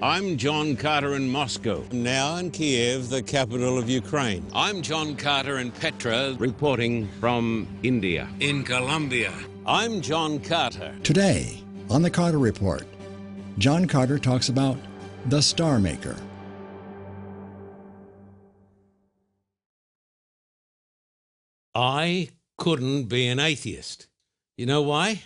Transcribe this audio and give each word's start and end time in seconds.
I'm 0.00 0.36
John 0.36 0.76
Carter 0.76 1.16
in 1.16 1.28
Moscow, 1.28 1.82
now 1.90 2.36
in 2.36 2.52
Kiev, 2.52 3.08
the 3.08 3.20
capital 3.20 3.76
of 3.76 3.90
Ukraine. 3.90 4.46
I'm 4.54 4.80
John 4.80 5.16
Carter 5.16 5.58
in 5.58 5.72
Petra, 5.72 6.36
reporting 6.38 7.08
from 7.18 7.66
India. 7.82 8.28
In 8.38 8.62
Colombia. 8.62 9.32
I'm 9.66 10.00
John 10.00 10.38
Carter. 10.38 10.94
Today, 11.02 11.64
on 11.90 12.02
the 12.02 12.10
Carter 12.12 12.38
Report, 12.38 12.84
John 13.58 13.88
Carter 13.88 14.20
talks 14.20 14.48
about 14.48 14.76
the 15.26 15.42
Star 15.42 15.80
Maker. 15.80 16.14
I 21.74 22.28
couldn't 22.56 23.06
be 23.06 23.26
an 23.26 23.40
atheist. 23.40 24.06
You 24.56 24.66
know 24.66 24.82
why? 24.82 25.24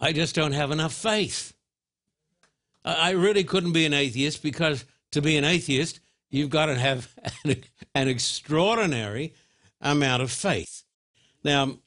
I 0.00 0.14
just 0.14 0.34
don't 0.34 0.52
have 0.52 0.70
enough 0.70 0.94
faith. 0.94 1.52
I 2.84 3.10
really 3.10 3.44
couldn't 3.44 3.72
be 3.72 3.84
an 3.84 3.94
atheist 3.94 4.42
because 4.42 4.84
to 5.12 5.20
be 5.20 5.36
an 5.36 5.44
atheist, 5.44 6.00
you've 6.30 6.50
got 6.50 6.66
to 6.66 6.76
have 6.76 7.14
an, 7.44 7.56
an 7.94 8.08
extraordinary 8.08 9.34
amount 9.80 10.22
of 10.22 10.30
faith. 10.30 10.84
Now, 11.44 11.78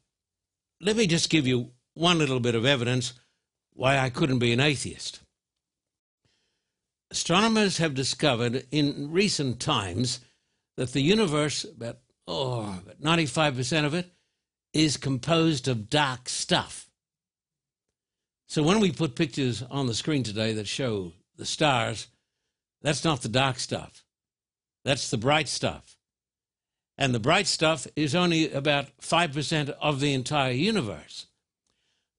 let 0.81 0.95
me 0.95 1.07
just 1.07 1.29
give 1.29 1.47
you 1.47 1.71
one 1.93 2.17
little 2.17 2.39
bit 2.39 2.55
of 2.55 2.65
evidence 2.65 3.13
why 3.73 3.97
I 3.97 4.09
couldn't 4.09 4.39
be 4.39 4.51
an 4.51 4.59
atheist. 4.59 5.19
Astronomers 7.11 7.77
have 7.77 7.93
discovered 7.93 8.65
in 8.71 9.11
recent 9.11 9.59
times 9.59 10.19
that 10.77 10.93
the 10.93 11.01
universe, 11.01 11.63
about, 11.63 11.99
oh, 12.27 12.79
about 12.81 13.01
95% 13.01 13.85
of 13.85 13.93
it, 13.93 14.11
is 14.73 14.97
composed 14.97 15.67
of 15.67 15.89
dark 15.89 16.27
stuff. 16.27 16.89
So 18.53 18.61
when 18.61 18.79
we 18.79 18.91
put 18.91 19.15
pictures 19.15 19.63
on 19.71 19.87
the 19.87 19.95
screen 19.95 20.21
today 20.21 20.53
that 20.53 20.67
show 20.67 21.13
the 21.37 21.43
stars, 21.43 22.05
that's 22.83 23.03
not 23.03 23.23
the 23.23 23.27
dark 23.27 23.57
stuff. 23.57 24.05
That's 24.85 25.09
the 25.09 25.17
bright 25.17 25.49
stuff. 25.49 25.97
And 26.95 27.15
the 27.15 27.19
bright 27.19 27.47
stuff 27.47 27.87
is 27.95 28.13
only 28.13 28.51
about 28.51 28.95
5% 29.01 29.69
of 29.81 29.99
the 29.99 30.13
entire 30.13 30.51
universe. 30.51 31.25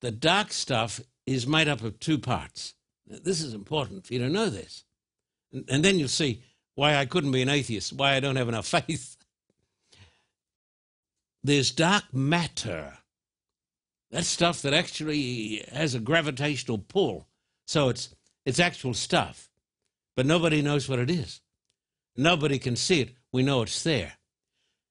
The 0.01 0.11
dark 0.11 0.53
stuff 0.53 1.01
is 1.25 1.47
made 1.47 1.69
up 1.69 1.85
of 1.85 2.01
two 2.01 2.19
parts. 2.19 2.75
This 3.07 3.41
is 3.41 3.55
important 3.55 4.05
for 4.05 4.15
you 4.15 4.19
to 4.19 4.29
know 4.29 4.51
this. 4.51 4.83
And 5.53 5.85
then 5.85 6.01
you'll 6.01 6.09
see 6.09 6.43
why 6.75 6.97
I 6.97 7.07
couldn't 7.07 7.31
be 7.31 7.43
an 7.43 7.49
atheist, 7.49 7.93
why 7.93 8.17
I 8.17 8.19
don't 8.19 8.35
have 8.35 8.49
enough 8.49 8.67
faith. 8.89 9.17
There's 11.45 11.71
dark 11.71 12.13
matter 12.13 12.99
that's 14.15 14.29
stuff 14.29 14.63
that 14.63 14.73
actually 14.73 15.65
has 15.73 15.97
a 15.97 15.99
gravitational 15.99 16.79
pull. 16.79 17.27
So 17.67 17.89
it's 17.89 18.15
it's 18.47 18.61
actual 18.61 18.95
stuff. 18.95 19.51
But 20.15 20.25
nobody 20.25 20.63
knows 20.63 20.89
what 20.89 21.01
it 21.01 21.11
is. 21.11 21.41
Nobody 22.17 22.61
can 22.61 22.77
see 22.77 23.01
it. 23.01 23.11
We 23.33 23.43
know 23.43 23.63
it's 23.63 23.83
there. 23.83 24.13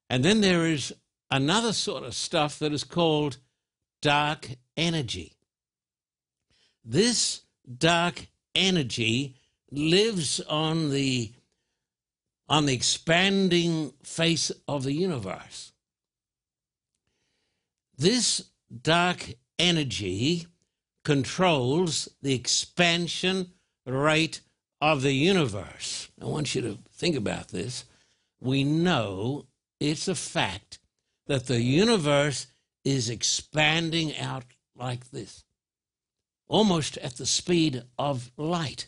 And 0.10 0.26
then 0.26 0.42
there 0.42 0.66
is 0.66 0.94
another 1.32 1.72
sort 1.72 2.04
of 2.04 2.16
stuff 2.16 2.60
that 2.60 2.74
is 2.74 2.84
called 2.84 3.38
dark 4.02 4.50
energy. 4.76 5.38
This 6.84 7.44
dark 7.78 8.28
energy 8.54 9.38
lives 9.72 10.42
on 10.42 10.90
the 10.90 11.32
on 12.50 12.66
the 12.66 12.74
expanding 12.74 13.94
face 14.04 14.52
of 14.68 14.84
the 14.84 14.92
universe. 14.92 15.72
This 17.98 18.50
dark 18.82 19.34
energy 19.60 20.48
controls 21.04 22.10
the 22.22 22.34
expansion 22.34 23.52
rate 23.86 24.42
of 24.82 25.02
the 25.02 25.14
universe. 25.14 26.10
I 26.22 26.26
want 26.26 26.56
you 26.56 26.62
to 26.62 26.80
think 26.92 27.16
about 27.16 27.50
this. 27.50 27.86
We 28.40 28.64
know 28.64 29.46
it's 29.80 30.08
a 30.08 30.16
fact 30.16 30.80
that 31.28 31.48
the 31.48 31.62
universe 31.62 32.48
is 32.84 33.10
expanding 33.10 34.18
out 34.18 34.46
like 34.76 35.12
this, 35.12 35.44
almost 36.48 36.98
at 36.98 37.16
the 37.16 37.26
speed 37.26 37.84
of 37.98 38.32
light. 38.38 38.88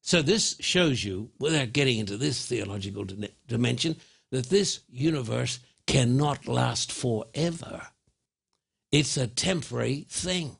So, 0.00 0.22
this 0.22 0.56
shows 0.60 1.02
you, 1.04 1.30
without 1.38 1.72
getting 1.72 1.98
into 1.98 2.16
this 2.16 2.46
theological 2.46 3.04
dimension, 3.46 3.96
that 4.30 4.50
this 4.50 4.80
universe 4.88 5.58
cannot 5.86 6.46
last 6.46 6.92
forever. 6.92 7.88
It's 8.92 9.16
a 9.16 9.26
temporary 9.26 10.06
thing. 10.08 10.56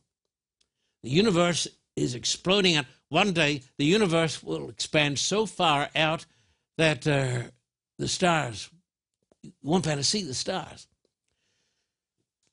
The 1.02 1.10
universe 1.10 1.68
is 1.94 2.14
exploding 2.14 2.76
out. 2.76 2.86
One 3.08 3.32
day, 3.32 3.62
the 3.78 3.84
universe 3.84 4.42
will 4.42 4.68
expand 4.68 5.18
so 5.18 5.46
far 5.46 5.88
out 5.94 6.26
that 6.76 7.06
uh, 7.06 7.50
the 7.98 8.08
stars, 8.08 8.68
you 9.42 9.52
won't 9.62 9.84
be 9.84 9.90
able 9.90 10.00
to 10.00 10.04
see 10.04 10.22
the 10.22 10.34
stars. 10.34 10.86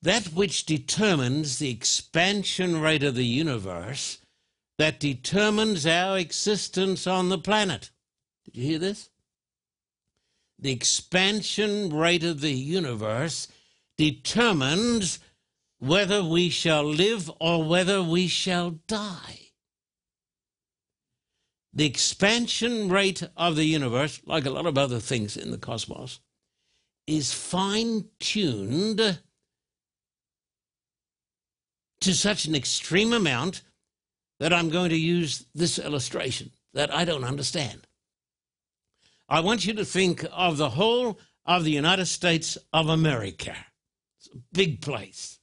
That 0.01 0.28
which 0.28 0.66
determines 0.66 1.59
the 1.59 1.72
expansion 1.72 2.79
rate 2.79 3.03
of 3.03 3.16
the 3.16 3.25
universe, 3.25 4.19
that 4.78 5.00
determines 5.00 5.88
our 5.88 6.17
existence 6.17 7.07
on 7.07 7.29
the 7.29 7.38
planet. 7.38 7.90
Did 8.45 8.57
you 8.57 8.67
hear 8.67 8.79
this? 8.79 9.09
The 10.59 10.72
expansion 10.72 11.94
rate 11.94 12.23
of 12.23 12.41
the 12.41 12.53
universe 12.53 13.47
determines 13.97 15.19
whether 15.84 16.24
we 16.24 16.50
shall 16.50 16.86
live 16.86 17.30
or 17.42 17.62
whether 17.62 18.02
we 18.02 18.26
shall 18.26 18.72
die. 18.88 19.52
The 21.74 21.86
expansion 21.86 22.88
rate 22.88 23.22
of 23.36 23.58
the 23.58 23.66
universe, 23.66 24.22
like 24.26 24.46
a 24.46 24.50
lot 24.50 24.66
of 24.66 24.78
other 24.78 25.02
things 25.02 25.36
in 25.36 25.52
the 25.52 25.58
cosmos, 25.58 26.22
is 27.06 27.34
fine 27.34 28.06
tuned 28.22 29.20
to 32.00 32.14
such 32.14 32.46
an 32.46 32.56
extreme 32.56 33.12
amount 33.12 33.64
that 34.40 34.54
I'm 34.54 34.70
going 34.70 34.92
to 34.92 34.98
use 34.98 35.48
this 35.54 35.78
illustration 35.78 36.52
that 36.74 36.94
I 36.94 37.04
don't 37.04 37.26
understand. 37.26 37.88
I 39.28 39.42
want 39.42 39.66
you 39.66 39.74
to 39.74 39.84
think 39.84 40.26
of 40.32 40.56
the 40.56 40.70
whole 40.70 41.20
of 41.46 41.66
the 41.66 41.72
United 41.72 42.06
States 42.06 42.58
of 42.72 42.88
America. 42.88 43.58
It's 44.18 44.30
a 44.34 44.38
big 44.54 44.80
place 44.82 45.40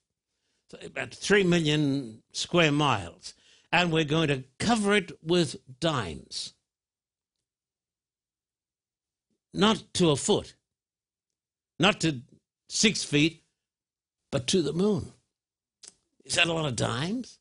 about 0.82 1.14
3 1.14 1.44
million 1.44 2.22
square 2.32 2.72
miles, 2.72 3.34
and 3.72 3.92
we're 3.92 4.04
going 4.04 4.28
to 4.28 4.44
cover 4.58 4.94
it 4.94 5.12
with 5.22 5.56
dimes. 5.80 6.54
Not 9.52 9.82
to 9.94 10.10
a 10.10 10.16
foot, 10.16 10.54
not 11.78 12.00
to 12.00 12.20
six 12.68 13.02
feet, 13.02 13.42
but 14.30 14.46
to 14.48 14.62
the 14.62 14.72
moon. 14.72 15.12
Is 16.24 16.36
that 16.36 16.46
a 16.46 16.52
lot 16.52 16.66
of 16.66 16.76
dimes? 16.76 17.38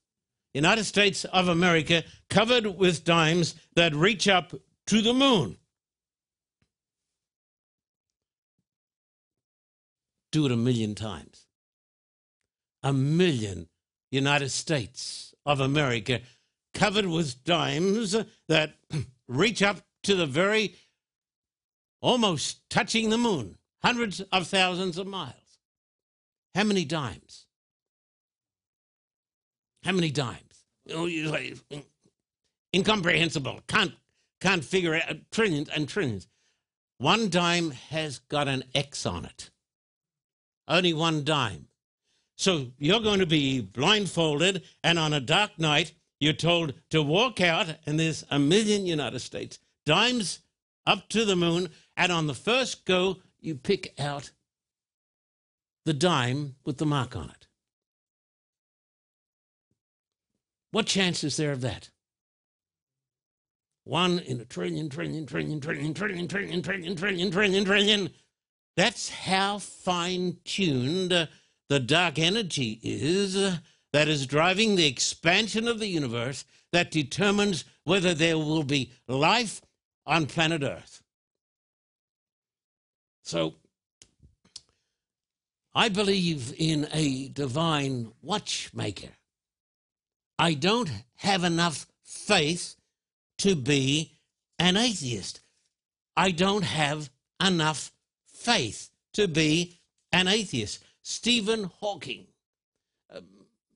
United 0.54 0.86
States 0.86 1.26
of 1.26 1.48
America 1.48 2.04
covered 2.30 2.66
with 2.66 3.04
dimes 3.04 3.54
that 3.76 3.94
reach 3.94 4.28
up 4.28 4.54
to 4.88 5.02
the 5.02 5.14
moon. 5.14 5.58
Do 10.32 10.46
it 10.48 10.52
a 10.52 10.58
million 10.58 10.96
times 10.96 11.49
a 12.84 12.94
million 12.94 13.68
United 14.12 14.50
States 14.50 15.34
of 15.46 15.60
America 15.60 16.22
covered 16.74 17.06
with 17.06 17.44
dimes 17.44 18.16
that 18.48 18.76
reach 19.28 19.62
up 19.62 19.82
to 20.04 20.16
the 20.16 20.26
very 20.26 20.76
almost 22.02 22.70
touching 22.70 23.10
the 23.10 23.18
moon, 23.18 23.58
hundreds 23.84 24.22
of 24.22 24.48
thousands 24.48 24.98
of 24.98 25.08
miles. 25.08 25.60
How 26.56 26.64
many 26.64 26.86
dimes? 26.86 27.46
How 29.84 29.92
many 29.92 30.12
dimes? 30.12 30.66
Oh, 30.92 31.08
incomprehensible. 32.76 33.62
Can't 33.68 33.94
can't 34.42 34.64
figure 34.64 34.96
out 34.96 35.18
trillions 35.32 35.70
and 35.70 35.88
trillions. 35.88 36.28
One 36.98 37.30
dime 37.30 37.72
has 37.72 38.20
got 38.20 38.48
an 38.48 38.64
X 38.76 39.06
on 39.06 39.26
it. 39.26 39.52
Only 40.68 40.94
one 40.94 41.24
dime. 41.24 41.69
So 42.40 42.68
you're 42.78 43.02
going 43.02 43.20
to 43.20 43.26
be 43.26 43.60
blindfolded, 43.60 44.64
and 44.82 44.98
on 44.98 45.12
a 45.12 45.20
dark 45.20 45.60
night, 45.60 45.92
you're 46.22 46.32
told 46.32 46.74
to 46.90 47.04
walk 47.04 47.42
out, 47.42 47.76
and 47.86 48.00
there's 48.00 48.24
a 48.32 48.40
million 48.40 48.86
United 48.86 49.20
States, 49.20 49.60
dimes 49.86 50.40
up 50.88 51.10
to 51.10 51.26
the 51.26 51.36
moon, 51.36 51.68
and 51.98 52.14
on 52.14 52.28
the 52.28 52.34
first 52.34 52.86
go, 52.86 53.18
you 53.42 53.56
pick 53.56 53.94
out 54.00 54.32
the 55.84 55.94
dime 55.94 56.56
with 56.64 56.78
the 56.78 56.86
mark 56.86 57.14
on 57.14 57.26
it. 57.26 57.48
What 60.72 60.86
chance 60.86 61.26
is 61.26 61.36
there 61.36 61.52
of 61.52 61.60
that? 61.60 61.90
One 63.84 64.20
in 64.20 64.40
a 64.40 64.46
trillion, 64.46 64.88
trillion, 64.88 65.26
trillion, 65.26 65.60
trillion, 65.60 65.94
trillion, 65.94 66.26
trillion, 66.30 66.62
trillion, 66.62 66.96
trillion, 66.96 67.32
trillion, 67.32 67.66
trillion. 67.66 68.10
That's 68.78 69.10
how 69.10 69.58
fine 69.58 70.38
tuned 70.46 71.28
the 71.70 71.80
dark 71.80 72.20
energy 72.20 72.80
is 72.84 73.36
that 73.94 74.08
is 74.08 74.28
driving 74.28 74.76
the 74.76 74.88
expansion 74.88 75.68
of 75.68 75.80
the 75.80 75.88
universe 75.88 76.44
that 76.72 76.92
determines 76.92 77.66
whether 77.84 78.14
there 78.14 78.38
will 78.38 78.64
be 78.64 78.92
life 79.08 79.62
on 80.06 80.26
planet 80.26 80.64
Earth. 80.64 81.02
So, 83.24 83.56
I 85.74 85.90
believe 85.90 86.54
in 86.58 86.88
a 86.92 87.30
divine 87.30 88.12
watchmaker. 88.22 89.12
I 90.38 90.56
don't 90.56 90.92
have 91.18 91.44
enough 91.44 91.86
faith 92.04 92.76
to 93.40 93.56
be 93.56 94.20
an 94.58 94.78
atheist. 94.78 95.42
I 96.18 96.32
don't 96.32 96.64
have 96.64 97.10
enough 97.44 97.92
faith 98.26 98.90
to 99.14 99.28
be 99.28 99.80
an 100.12 100.28
atheist. 100.28 100.84
Stephen 101.10 101.64
Hawking. 101.80 102.28
Uh, 103.12 103.22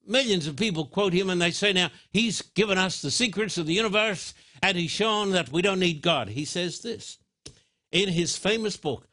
millions 0.05 0.45
of 0.45 0.55
people 0.55 0.85
quote 0.85 1.13
him 1.13 1.31
and 1.31 1.41
they 1.41 1.49
say, 1.49 1.73
now, 1.73 1.89
he's 2.11 2.43
given 2.43 2.77
us 2.77 3.01
the 3.01 3.09
secrets 3.09 3.57
of 3.57 3.65
the 3.65 3.73
universe 3.73 4.35
and 4.61 4.77
he's 4.77 4.91
shown 4.91 5.31
that 5.31 5.51
we 5.51 5.63
don't 5.63 5.79
need 5.79 6.03
God. 6.03 6.29
He 6.29 6.45
says 6.45 6.81
this 6.81 7.17
in 7.91 8.09
his 8.09 8.37
famous 8.37 8.77
book, 8.77 9.07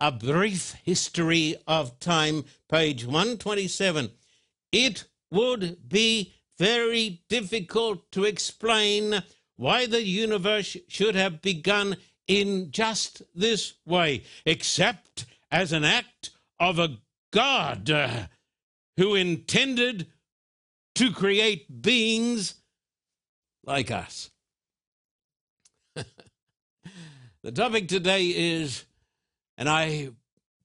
A 0.00 0.12
Brief 0.12 0.74
History 0.84 1.56
of 1.66 1.98
Time, 1.98 2.44
page 2.68 3.06
127. 3.06 4.10
It 4.70 5.04
would 5.30 5.88
be 5.88 6.34
very 6.58 7.22
difficult 7.30 8.12
to 8.12 8.24
explain 8.24 9.22
why 9.56 9.86
the 9.86 10.04
universe 10.04 10.76
should 10.88 11.14
have 11.14 11.40
begun 11.40 11.96
in 12.28 12.70
just 12.70 13.22
this 13.34 13.72
way, 13.86 14.24
except 14.44 15.24
as 15.50 15.72
an 15.72 15.84
act 15.84 16.30
of 16.60 16.78
a 16.78 16.98
God 17.32 17.90
uh, 17.90 18.26
who 18.96 19.14
intended 19.14 20.06
to 20.96 21.10
create 21.12 21.82
beings 21.82 22.54
like 23.64 23.90
us. 23.90 24.30
the 25.96 27.52
topic 27.52 27.88
today 27.88 28.26
is, 28.26 28.84
and 29.56 29.68
I 29.68 30.10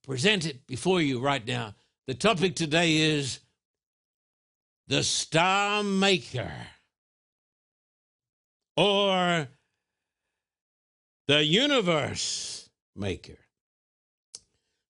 present 0.06 0.46
it 0.46 0.66
before 0.66 1.00
you 1.00 1.20
right 1.20 1.46
now, 1.46 1.74
the 2.06 2.14
topic 2.14 2.54
today 2.54 2.96
is 2.96 3.40
the 4.86 5.02
Star 5.02 5.82
Maker 5.82 6.52
or 8.76 9.48
the 11.26 11.44
Universe 11.44 12.70
Maker. 12.94 13.38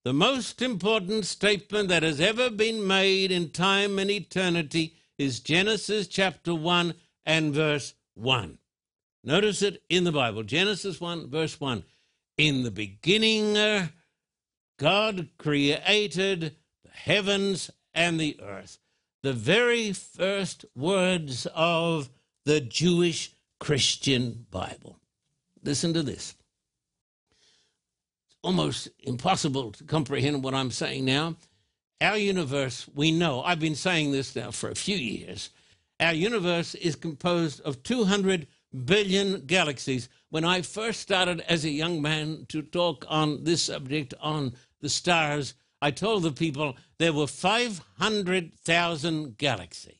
The 0.04 0.12
most 0.12 0.62
important 0.62 1.26
statement 1.26 1.88
that 1.88 2.04
has 2.04 2.20
ever 2.20 2.50
been 2.50 2.86
made 2.86 3.32
in 3.32 3.50
time 3.50 3.98
and 3.98 4.10
eternity 4.10 4.94
is 5.18 5.40
Genesis 5.40 6.06
chapter 6.06 6.54
1 6.54 6.94
and 7.26 7.52
verse 7.52 7.94
1. 8.14 8.58
Notice 9.24 9.60
it 9.62 9.82
in 9.88 10.04
the 10.04 10.12
Bible 10.12 10.44
Genesis 10.44 11.00
1, 11.00 11.28
verse 11.28 11.60
1. 11.60 11.82
In 12.36 12.62
the 12.62 12.70
beginning, 12.70 13.56
uh, 13.56 13.88
God 14.78 15.28
created 15.36 16.54
the 16.84 16.90
heavens 16.90 17.70
and 17.92 18.20
the 18.20 18.38
earth. 18.40 18.78
The 19.24 19.32
very 19.32 19.92
first 19.92 20.64
words 20.76 21.46
of 21.54 22.08
the 22.44 22.60
Jewish 22.60 23.32
Christian 23.58 24.46
Bible. 24.50 25.00
Listen 25.64 25.92
to 25.94 26.04
this. 26.04 26.36
Almost 28.43 28.88
impossible 29.00 29.73
to 29.73 29.85
comprehend 29.85 30.44
what 30.44 30.55
I'm 30.55 30.70
saying 30.70 31.05
now. 31.05 31.35
Our 32.00 32.17
universe, 32.17 32.88
we 32.94 33.11
know, 33.11 33.43
I've 33.43 33.58
been 33.58 33.75
saying 33.75 34.12
this 34.12 34.37
now 34.37 34.52
for 34.52 34.70
a 34.70 34.76
few 34.76 34.96
years. 34.96 35.50
Our 35.99 36.12
universe 36.12 36.76
is 36.76 36.94
composed 36.94 37.61
of 37.62 37.82
200 37.82 38.46
billion 38.85 39.44
galaxies. 39.46 40.08
When 40.31 40.44
I 40.44 40.62
first 40.62 41.00
started 41.00 41.40
as 41.49 41.64
a 41.64 41.70
young 41.70 42.00
man 42.00 42.46
to 42.50 42.62
talk 42.62 43.05
on 43.08 43.43
this 43.43 43.64
subject, 43.64 44.14
on 44.20 44.52
the 44.81 44.88
stars, 44.88 45.55
I 45.82 45.90
told 45.90 46.23
the 46.23 46.31
people 46.31 46.76
there 46.99 47.12
were 47.12 47.26
500,000 47.26 49.38
galaxies. 49.38 49.94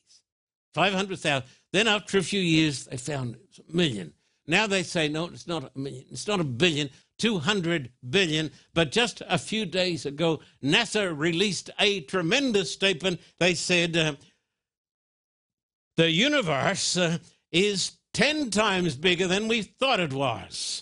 500,000. 0.73 1.43
Then 1.73 1.87
after 1.87 2.17
a 2.17 2.23
few 2.23 2.39
years, 2.39 2.85
they 2.85 2.97
found 2.97 3.35
a 3.35 3.75
million. 3.75 4.13
Now 4.49 4.65
they 4.65 4.81
say, 4.81 5.07
no, 5.07 5.25
it's 5.25 5.45
not 5.45 5.63
a 5.63 5.79
million, 5.79 6.05
it's 6.09 6.27
not 6.27 6.39
a 6.39 6.43
billion, 6.43 6.89
200 7.19 7.91
billion. 8.09 8.49
But 8.73 8.91
just 8.91 9.21
a 9.29 9.37
few 9.37 9.63
days 9.67 10.07
ago, 10.07 10.39
NASA 10.63 11.15
released 11.15 11.69
a 11.77 12.01
tremendous 12.01 12.73
statement. 12.73 13.21
They 13.39 13.53
said, 13.53 13.95
uh, 13.95 14.15
the 15.97 16.09
universe 16.09 16.97
uh, 16.97 17.19
is 17.51 17.91
10 18.15 18.49
times 18.49 18.95
bigger 18.95 19.27
than 19.27 19.47
we 19.47 19.61
thought 19.61 19.99
it 19.99 20.13
was. 20.13 20.81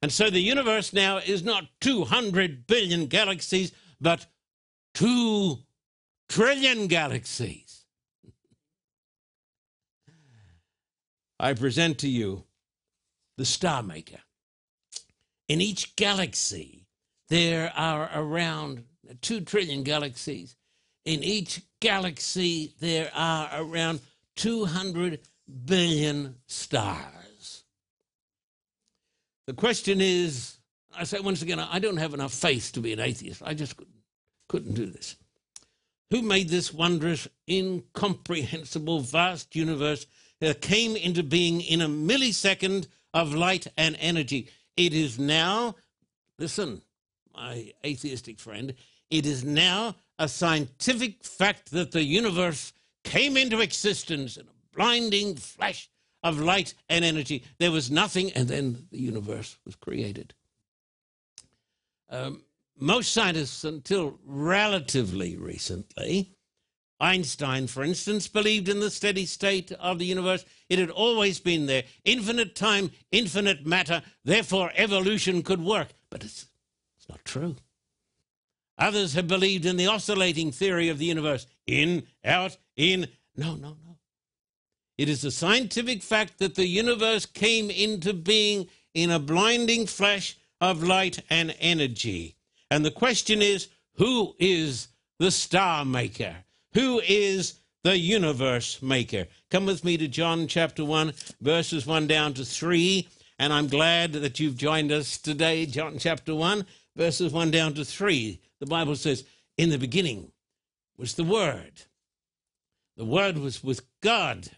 And 0.00 0.10
so 0.10 0.30
the 0.30 0.40
universe 0.40 0.94
now 0.94 1.18
is 1.18 1.44
not 1.44 1.68
200 1.82 2.66
billion 2.66 3.06
galaxies, 3.06 3.72
but 4.00 4.24
2 4.94 5.58
trillion 6.30 6.86
galaxies. 6.86 7.84
I 11.38 11.52
present 11.52 11.98
to 11.98 12.08
you 12.08 12.44
the 13.40 13.46
star 13.46 13.82
maker. 13.82 14.18
In 15.48 15.62
each 15.62 15.96
galaxy, 15.96 16.84
there 17.30 17.72
are 17.74 18.10
around 18.14 18.84
2 19.22 19.40
trillion 19.40 19.82
galaxies. 19.82 20.56
In 21.06 21.24
each 21.24 21.62
galaxy, 21.80 22.74
there 22.80 23.10
are 23.14 23.48
around 23.54 24.00
200 24.36 25.20
billion 25.64 26.34
stars. 26.48 27.64
The 29.46 29.54
question 29.54 30.02
is 30.02 30.58
I 30.94 31.04
say 31.04 31.20
once 31.20 31.40
again, 31.40 31.60
I 31.60 31.78
don't 31.78 31.96
have 31.96 32.12
enough 32.12 32.34
faith 32.34 32.72
to 32.74 32.80
be 32.80 32.92
an 32.92 33.00
atheist. 33.00 33.42
I 33.42 33.54
just 33.54 33.74
couldn't, 33.74 34.02
couldn't 34.50 34.74
do 34.74 34.84
this. 34.84 35.16
Who 36.10 36.20
made 36.20 36.50
this 36.50 36.74
wondrous, 36.74 37.26
incomprehensible, 37.48 39.00
vast 39.00 39.56
universe 39.56 40.04
that 40.40 40.60
came 40.60 40.94
into 40.94 41.22
being 41.22 41.62
in 41.62 41.80
a 41.80 41.88
millisecond 41.88 42.88
of 43.14 43.34
light 43.34 43.66
and 43.76 43.96
energy. 44.00 44.48
It 44.76 44.94
is 44.94 45.18
now, 45.18 45.76
listen, 46.38 46.82
my 47.34 47.72
atheistic 47.84 48.38
friend, 48.38 48.74
it 49.10 49.26
is 49.26 49.44
now 49.44 49.96
a 50.18 50.28
scientific 50.28 51.24
fact 51.24 51.70
that 51.72 51.92
the 51.92 52.02
universe 52.02 52.72
came 53.04 53.36
into 53.36 53.60
existence 53.60 54.36
in 54.36 54.46
a 54.46 54.76
blinding 54.76 55.36
flash 55.36 55.88
of 56.22 56.38
light 56.38 56.74
and 56.88 57.04
energy. 57.04 57.42
There 57.58 57.70
was 57.70 57.90
nothing, 57.90 58.30
and 58.32 58.46
then 58.46 58.86
the 58.90 58.98
universe 58.98 59.56
was 59.64 59.74
created. 59.74 60.34
Um, 62.10 62.42
most 62.78 63.12
scientists, 63.12 63.64
until 63.64 64.18
relatively 64.24 65.36
recently, 65.36 66.34
Einstein, 67.00 67.66
for 67.66 67.82
instance, 67.82 68.28
believed 68.28 68.68
in 68.68 68.80
the 68.80 68.90
steady 68.90 69.24
state 69.24 69.72
of 69.72 69.98
the 69.98 70.04
universe. 70.04 70.44
It 70.68 70.78
had 70.78 70.90
always 70.90 71.40
been 71.40 71.66
there. 71.66 71.84
Infinite 72.04 72.54
time, 72.54 72.90
infinite 73.10 73.66
matter, 73.66 74.02
therefore 74.24 74.72
evolution 74.76 75.42
could 75.42 75.62
work. 75.62 75.88
But 76.10 76.24
it's, 76.24 76.46
it's 76.98 77.08
not 77.08 77.24
true. 77.24 77.56
Others 78.78 79.14
have 79.14 79.28
believed 79.28 79.66
in 79.66 79.76
the 79.76 79.86
oscillating 79.86 80.52
theory 80.52 80.88
of 80.88 80.98
the 80.98 81.04
universe 81.04 81.46
in, 81.66 82.04
out, 82.24 82.56
in. 82.76 83.08
No, 83.36 83.54
no, 83.54 83.76
no. 83.84 83.98
It 84.96 85.08
is 85.08 85.24
a 85.24 85.30
scientific 85.30 86.02
fact 86.02 86.38
that 86.38 86.54
the 86.54 86.66
universe 86.66 87.24
came 87.24 87.70
into 87.70 88.12
being 88.12 88.68
in 88.92 89.10
a 89.10 89.18
blinding 89.18 89.86
flash 89.86 90.36
of 90.60 90.82
light 90.82 91.22
and 91.30 91.54
energy. 91.60 92.36
And 92.70 92.84
the 92.84 92.90
question 92.90 93.40
is 93.40 93.68
who 93.94 94.34
is 94.38 94.88
the 95.18 95.30
star 95.30 95.84
maker? 95.84 96.36
Who 96.74 97.00
is 97.00 97.58
the 97.82 97.98
universe 97.98 98.80
maker? 98.80 99.26
Come 99.50 99.66
with 99.66 99.84
me 99.84 99.96
to 99.96 100.06
John 100.06 100.46
chapter 100.46 100.84
1, 100.84 101.12
verses 101.40 101.86
1 101.86 102.06
down 102.06 102.34
to 102.34 102.44
3. 102.44 103.08
And 103.38 103.52
I'm 103.52 103.68
glad 103.68 104.12
that 104.12 104.38
you've 104.38 104.56
joined 104.56 104.92
us 104.92 105.18
today, 105.18 105.66
John 105.66 105.98
chapter 105.98 106.34
1, 106.34 106.64
verses 106.96 107.32
1 107.32 107.50
down 107.50 107.74
to 107.74 107.84
3. 107.84 108.40
The 108.60 108.66
Bible 108.66 108.94
says, 108.94 109.24
In 109.56 109.70
the 109.70 109.78
beginning 109.78 110.30
was 110.96 111.14
the 111.14 111.24
Word. 111.24 111.82
The 112.96 113.04
Word 113.04 113.38
was 113.38 113.64
with 113.64 113.82
God, 114.02 114.48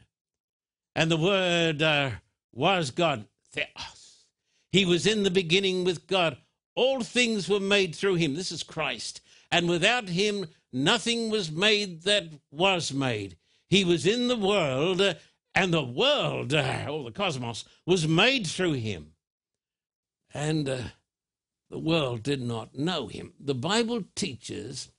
and 0.96 1.10
the 1.10 1.16
Word 1.16 1.80
uh, 1.80 2.10
was 2.52 2.90
God. 2.90 3.24
Theos. 3.52 4.24
He 4.72 4.84
was 4.84 5.06
in 5.06 5.22
the 5.22 5.30
beginning 5.30 5.84
with 5.84 6.06
God. 6.06 6.36
All 6.74 7.02
things 7.02 7.48
were 7.48 7.60
made 7.60 7.94
through 7.94 8.14
him. 8.16 8.34
This 8.34 8.50
is 8.50 8.62
Christ. 8.62 9.20
And 9.50 9.68
without 9.68 10.08
him, 10.08 10.46
nothing 10.72 11.30
was 11.30 11.50
made 11.50 12.02
that 12.02 12.28
was 12.50 12.92
made. 12.92 13.36
He 13.68 13.84
was 13.84 14.06
in 14.06 14.28
the 14.28 14.36
world, 14.36 15.16
and 15.54 15.72
the 15.72 15.82
world, 15.82 16.54
or 16.54 17.04
the 17.04 17.12
cosmos, 17.14 17.64
was 17.86 18.06
made 18.06 18.46
through 18.46 18.74
him. 18.74 19.12
And 20.34 20.68
uh, 20.68 20.78
the 21.70 21.78
world 21.78 22.22
did 22.22 22.40
not 22.40 22.74
know 22.74 23.08
him. 23.08 23.32
The 23.38 23.54
Bible 23.54 24.04
teaches 24.14 24.90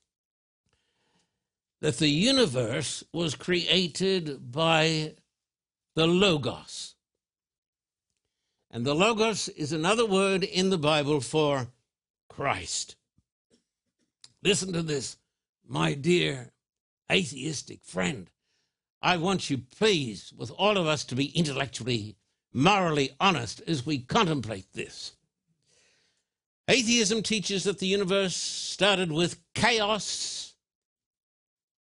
that 1.81 1.97
the 1.97 2.07
universe 2.07 3.03
was 3.11 3.35
created 3.35 4.51
by 4.51 5.15
the 5.95 6.07
Logos. 6.07 6.95
And 8.71 8.85
the 8.85 8.95
Logos 8.95 9.49
is 9.49 9.71
another 9.71 10.05
word 10.05 10.43
in 10.43 10.71
the 10.71 10.77
Bible 10.77 11.21
for 11.21 11.67
Christ. 12.29 12.95
Listen 14.41 14.73
to 14.73 14.81
this, 14.81 15.17
my 15.67 15.93
dear 15.93 16.51
atheistic 17.11 17.83
friend. 17.83 18.29
I 19.01 19.17
want 19.17 19.49
you, 19.49 19.57
please, 19.57 20.33
with 20.35 20.51
all 20.51 20.77
of 20.77 20.87
us, 20.87 21.03
to 21.05 21.15
be 21.15 21.37
intellectually, 21.37 22.15
morally 22.53 23.11
honest 23.19 23.61
as 23.67 23.85
we 23.85 23.99
contemplate 23.99 24.71
this. 24.73 25.13
Atheism 26.67 27.21
teaches 27.21 27.65
that 27.65 27.79
the 27.79 27.87
universe 27.87 28.35
started 28.35 29.11
with 29.11 29.37
chaos. 29.53 30.53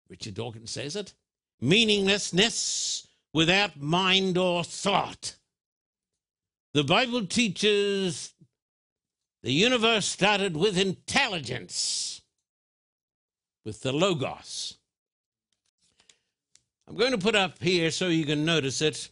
Richard 0.10 0.34
Dawkins 0.34 0.72
says 0.72 0.96
it 0.96 1.14
meaninglessness 1.60 3.08
without 3.34 3.80
mind 3.80 4.38
or 4.38 4.64
thought. 4.64 5.36
The 6.74 6.84
Bible 6.84 7.26
teaches 7.26 8.34
the 9.44 9.52
universe 9.52 10.06
started 10.06 10.56
with 10.56 10.78
intelligence, 10.78 12.17
with 13.68 13.82
the 13.82 13.92
Logos. 13.92 14.78
I'm 16.88 16.96
going 16.96 17.12
to 17.12 17.18
put 17.18 17.36
up 17.36 17.62
here 17.62 17.92
so 17.92 18.08
you 18.08 18.26
can 18.26 18.46
notice 18.46 18.82
it 18.82 19.10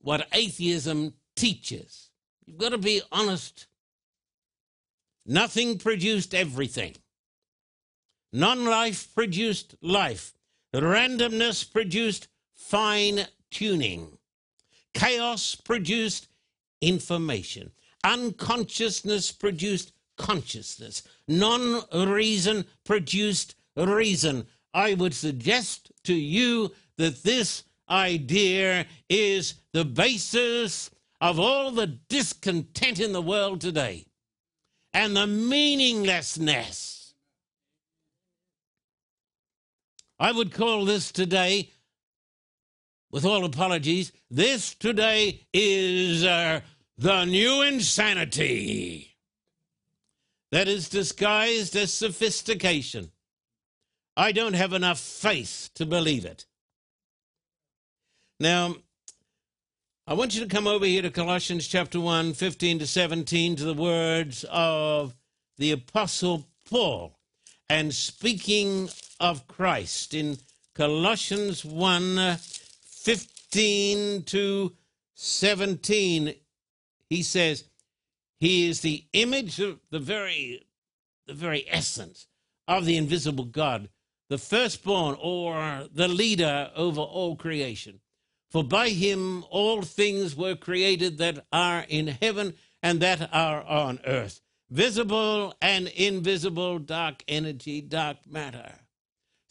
what 0.00 0.26
atheism 0.32 1.12
teaches. 1.36 2.08
You've 2.46 2.56
got 2.56 2.70
to 2.70 2.78
be 2.78 3.02
honest. 3.12 3.66
Nothing 5.26 5.76
produced 5.76 6.34
everything. 6.34 6.94
Non 8.32 8.64
life 8.64 9.14
produced 9.14 9.74
life. 9.82 10.32
Randomness 10.74 11.70
produced 11.70 12.28
fine 12.54 13.26
tuning. 13.50 14.16
Chaos 14.94 15.54
produced 15.54 16.28
information. 16.80 17.72
Unconsciousness 18.02 19.32
produced 19.32 19.92
consciousness. 20.16 21.02
Non 21.28 21.82
reason 21.92 22.64
produced 22.82 23.54
reason. 23.84 24.46
I 24.72 24.94
would 24.94 25.14
suggest 25.14 25.90
to 26.04 26.14
you 26.14 26.72
that 26.98 27.22
this 27.22 27.64
idea 27.88 28.86
is 29.08 29.54
the 29.72 29.84
basis 29.84 30.90
of 31.20 31.38
all 31.38 31.70
the 31.70 31.86
discontent 31.86 33.00
in 33.00 33.12
the 33.12 33.22
world 33.22 33.60
today 33.60 34.06
and 34.92 35.16
the 35.16 35.26
meaninglessness. 35.26 37.14
I 40.18 40.32
would 40.32 40.52
call 40.52 40.84
this 40.84 41.12
today, 41.12 41.70
with 43.10 43.24
all 43.24 43.44
apologies, 43.44 44.12
this 44.30 44.74
today 44.74 45.46
is 45.52 46.24
uh, 46.24 46.60
the 46.96 47.24
new 47.26 47.62
insanity 47.62 49.16
that 50.50 50.68
is 50.68 50.88
disguised 50.88 51.76
as 51.76 51.92
sophistication. 51.92 53.10
I 54.16 54.32
don't 54.32 54.54
have 54.54 54.72
enough 54.72 54.98
faith 54.98 55.70
to 55.74 55.84
believe 55.84 56.24
it. 56.24 56.46
Now, 58.40 58.76
I 60.06 60.14
want 60.14 60.34
you 60.34 60.42
to 60.42 60.48
come 60.48 60.66
over 60.66 60.86
here 60.86 61.02
to 61.02 61.10
Colossians 61.10 61.66
chapter 61.66 62.00
1, 62.00 62.32
15 62.32 62.78
to 62.78 62.86
17, 62.86 63.56
to 63.56 63.64
the 63.64 63.74
words 63.74 64.44
of 64.50 65.14
the 65.58 65.72
Apostle 65.72 66.46
Paul. 66.64 67.18
And 67.68 67.92
speaking 67.92 68.88
of 69.20 69.48
Christ 69.48 70.14
in 70.14 70.38
Colossians 70.74 71.64
1, 71.64 72.36
15 72.36 74.22
to 74.22 74.76
17, 75.14 76.34
he 77.10 77.22
says, 77.22 77.64
He 78.38 78.68
is 78.68 78.80
the 78.80 79.04
image 79.12 79.60
of 79.60 79.80
the 79.90 79.98
very, 79.98 80.66
the 81.26 81.34
very 81.34 81.66
essence 81.68 82.28
of 82.68 82.84
the 82.84 82.96
invisible 82.96 83.44
God, 83.44 83.88
the 84.28 84.38
firstborn 84.38 85.16
or 85.20 85.88
the 85.92 86.08
leader 86.08 86.70
over 86.74 87.00
all 87.00 87.36
creation. 87.36 88.00
For 88.50 88.64
by 88.64 88.90
him 88.90 89.44
all 89.50 89.82
things 89.82 90.36
were 90.36 90.56
created 90.56 91.18
that 91.18 91.46
are 91.52 91.84
in 91.88 92.06
heaven 92.06 92.54
and 92.82 93.00
that 93.00 93.28
are 93.32 93.62
on 93.64 94.00
earth, 94.06 94.40
visible 94.70 95.54
and 95.60 95.88
invisible, 95.88 96.78
dark 96.78 97.24
energy, 97.28 97.80
dark 97.80 98.18
matter, 98.26 98.72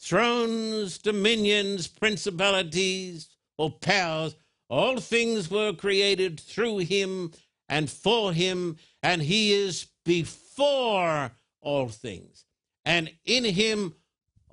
thrones, 0.00 0.98
dominions, 0.98 1.88
principalities, 1.88 3.28
or 3.58 3.70
powers. 3.70 4.36
All 4.68 4.98
things 4.98 5.50
were 5.50 5.72
created 5.72 6.40
through 6.40 6.78
him 6.78 7.32
and 7.68 7.88
for 7.88 8.32
him, 8.32 8.76
and 9.02 9.22
he 9.22 9.52
is 9.52 9.86
before 10.04 11.32
all 11.60 11.88
things. 11.88 12.44
And 12.84 13.12
in 13.24 13.44
him 13.44 13.94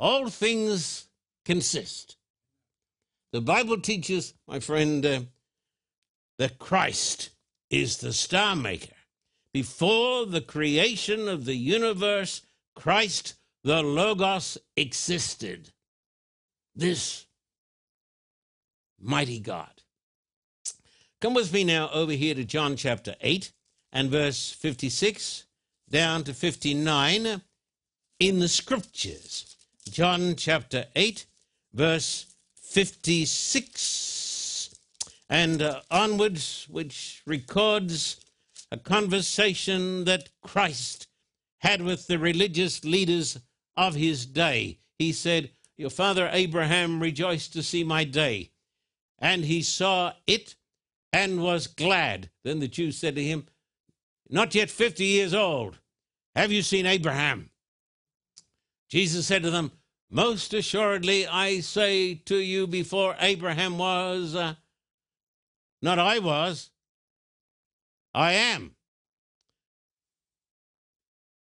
all 0.03 0.27
things 0.27 1.07
consist. 1.45 2.17
The 3.31 3.39
Bible 3.39 3.79
teaches, 3.79 4.33
my 4.49 4.59
friend, 4.59 5.05
uh, 5.05 5.21
that 6.37 6.59
Christ 6.59 7.29
is 7.69 7.97
the 7.97 8.11
star 8.11 8.53
maker. 8.53 8.97
Before 9.53 10.25
the 10.25 10.41
creation 10.41 11.29
of 11.29 11.45
the 11.45 11.55
universe, 11.55 12.41
Christ, 12.75 13.35
the 13.63 13.81
Logos, 13.81 14.57
existed. 14.75 15.71
This 16.75 17.25
mighty 18.99 19.39
God. 19.39 19.83
Come 21.21 21.33
with 21.33 21.53
me 21.53 21.63
now 21.63 21.89
over 21.93 22.11
here 22.11 22.35
to 22.35 22.43
John 22.43 22.75
chapter 22.75 23.15
8 23.21 23.53
and 23.93 24.11
verse 24.11 24.51
56 24.51 25.45
down 25.89 26.25
to 26.25 26.33
59 26.33 27.41
in 28.19 28.39
the 28.39 28.49
scriptures. 28.49 29.52
John 29.89 30.35
chapter 30.35 30.85
8, 30.95 31.25
verse 31.73 32.27
56 32.55 34.75
and 35.29 35.61
uh, 35.61 35.81
onwards, 35.89 36.67
which 36.69 37.21
records 37.25 38.19
a 38.71 38.77
conversation 38.77 40.05
that 40.05 40.29
Christ 40.41 41.07
had 41.59 41.81
with 41.81 42.07
the 42.07 42.19
religious 42.19 42.83
leaders 42.83 43.39
of 43.75 43.95
his 43.95 44.25
day. 44.25 44.79
He 44.99 45.11
said, 45.11 45.51
Your 45.77 45.89
father 45.89 46.29
Abraham 46.31 47.01
rejoiced 47.01 47.53
to 47.53 47.63
see 47.63 47.83
my 47.83 48.03
day, 48.03 48.51
and 49.19 49.45
he 49.45 49.61
saw 49.61 50.13
it 50.27 50.55
and 51.11 51.41
was 51.41 51.67
glad. 51.67 52.29
Then 52.43 52.59
the 52.59 52.67
Jews 52.67 52.97
said 52.97 53.15
to 53.15 53.23
him, 53.23 53.47
Not 54.29 54.55
yet 54.55 54.69
50 54.69 55.05
years 55.05 55.33
old. 55.33 55.79
Have 56.35 56.51
you 56.51 56.63
seen 56.63 56.85
Abraham? 56.85 57.49
Jesus 58.93 59.25
said 59.25 59.41
to 59.41 59.49
them, 59.49 59.71
Most 60.11 60.53
assuredly, 60.53 61.25
I 61.25 61.61
say 61.61 62.13
to 62.13 62.37
you, 62.37 62.67
before 62.67 63.15
Abraham 63.19 63.79
was, 63.79 64.35
uh, 64.35 64.53
not 65.81 65.97
I 65.97 66.19
was, 66.19 66.69
I 68.13 68.33
am. 68.33 68.75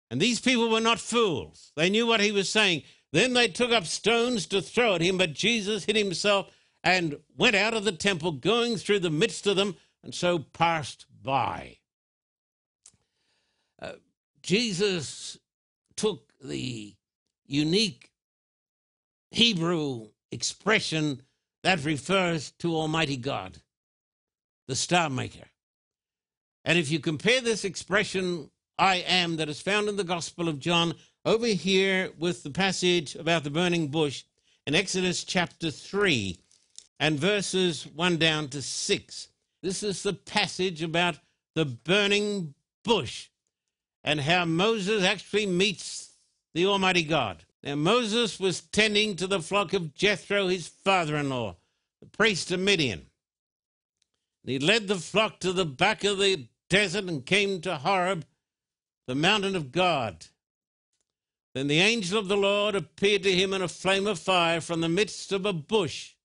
And 0.10 0.22
these 0.22 0.40
people 0.40 0.70
were 0.70 0.80
not 0.80 1.02
fools. 1.02 1.74
They 1.76 1.90
knew 1.90 2.08
what 2.08 2.22
he 2.22 2.32
was 2.32 2.48
saying. 2.48 2.84
Then 3.12 3.34
they 3.34 3.50
took 3.50 3.74
up 3.74 3.88
stones 3.88 4.46
to 4.46 4.62
throw 4.62 4.96
at 4.96 5.02
him, 5.02 5.18
but 5.18 5.34
Jesus 5.34 5.84
hid 5.84 5.98
himself 5.98 6.50
and 6.82 7.18
went 7.36 7.58
out 7.58 7.74
of 7.74 7.84
the 7.84 7.92
temple, 7.92 8.32
going 8.32 8.78
through 8.78 9.00
the 9.00 9.10
midst 9.10 9.48
of 9.48 9.58
them, 9.58 9.76
and 10.02 10.16
so 10.16 10.40
passed 10.40 11.08
by. 11.22 11.80
Uh, 13.82 13.96
Jesus 14.42 15.38
took 15.98 16.32
the 16.42 16.96
unique 17.54 18.12
Hebrew 19.32 20.08
expression 20.32 21.22
that 21.64 21.86
refers 21.86 22.52
to 22.60 22.76
Almighty 22.76 23.18
God, 23.18 23.60
the 24.68 24.76
star 24.76 25.10
maker. 25.10 25.48
And 26.66 26.78
if 26.78 26.90
you 26.90 27.00
compare 27.00 27.42
this 27.42 27.64
expression, 27.64 28.50
I 28.80 28.98
am, 29.08 29.38
that 29.38 29.50
is 29.50 29.62
found 29.62 29.88
in 29.88 29.98
the 29.98 30.04
Gospel 30.04 30.50
of 30.50 30.60
John, 30.60 30.96
over 31.26 31.48
here 31.48 32.12
with 32.18 32.44
the 32.44 32.50
passage 32.50 33.16
about 33.16 33.44
the 33.44 33.50
burning 33.50 33.90
bush 33.90 34.24
in 34.66 34.76
Exodus 34.76 35.24
chapter 35.24 35.70
3, 35.72 36.38
and 37.00 37.20
verses 37.20 37.86
1 37.96 38.18
down 38.18 38.48
to 38.50 38.62
6. 38.62 39.28
This 39.62 39.84
is 39.84 40.04
the 40.04 40.14
passage 40.14 40.82
about 40.82 41.20
the 41.54 41.66
burning 41.66 42.56
bush 42.84 43.30
and 44.04 44.20
how 44.22 44.46
Moses 44.46 45.04
actually 45.04 45.46
meets 45.46 46.13
the 46.54 46.66
Almighty 46.66 47.04
God. 47.04 47.46
Now, 47.64 47.76
Moses 47.76 48.40
was 48.40 48.62
tending 48.62 49.16
to 49.16 49.28
the 49.28 49.42
flock 49.42 49.74
of 49.74 49.94
Jethro, 49.94 50.48
his 50.48 50.68
father 50.68 51.16
in 51.16 51.30
law, 51.30 51.56
the 52.02 52.08
priest 52.08 52.52
of 52.52 52.60
Midian. 52.60 53.06
And 54.44 54.52
he 54.52 54.60
led 54.60 54.88
the 54.88 54.96
flock 54.96 55.40
to 55.40 55.54
the 55.54 55.66
back 55.66 56.04
of 56.04 56.18
the 56.18 56.48
desert 56.70 57.06
and 57.06 57.26
came 57.26 57.62
to 57.62 57.78
Horeb, 57.78 58.26
the 59.08 59.16
mountain 59.16 59.56
of 59.56 59.72
God. 59.72 60.26
Then 61.54 61.68
the 61.68 61.80
angel 61.80 62.20
of 62.20 62.28
the 62.28 62.38
Lord 62.38 62.76
appeared 62.76 63.24
to 63.24 63.32
him 63.32 63.54
in 63.54 63.62
a 63.62 63.68
flame 63.68 64.08
of 64.08 64.20
fire 64.20 64.60
from 64.60 64.82
the 64.82 64.90
midst 64.90 65.32
of 65.32 65.46
a 65.46 65.54
bush. 65.54 66.16